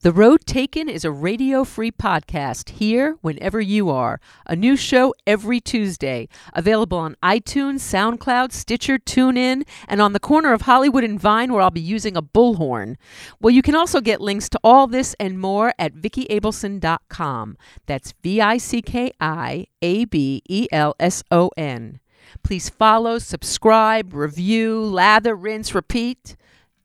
[0.06, 4.20] The Road Taken is a radio free podcast here whenever you are.
[4.46, 6.28] A new show every Tuesday.
[6.52, 11.60] Available on iTunes, SoundCloud, Stitcher, TuneIn, and on the corner of Hollywood and Vine where
[11.60, 12.94] I'll be using a bullhorn.
[13.40, 17.56] Well, you can also get links to all this and more at VickiAbelson.com.
[17.86, 21.98] That's V I C K I A B E L S O N.
[22.44, 26.36] Please follow, subscribe, review, lather, rinse, repeat.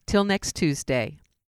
[0.08, 1.21] Till next Tuesday.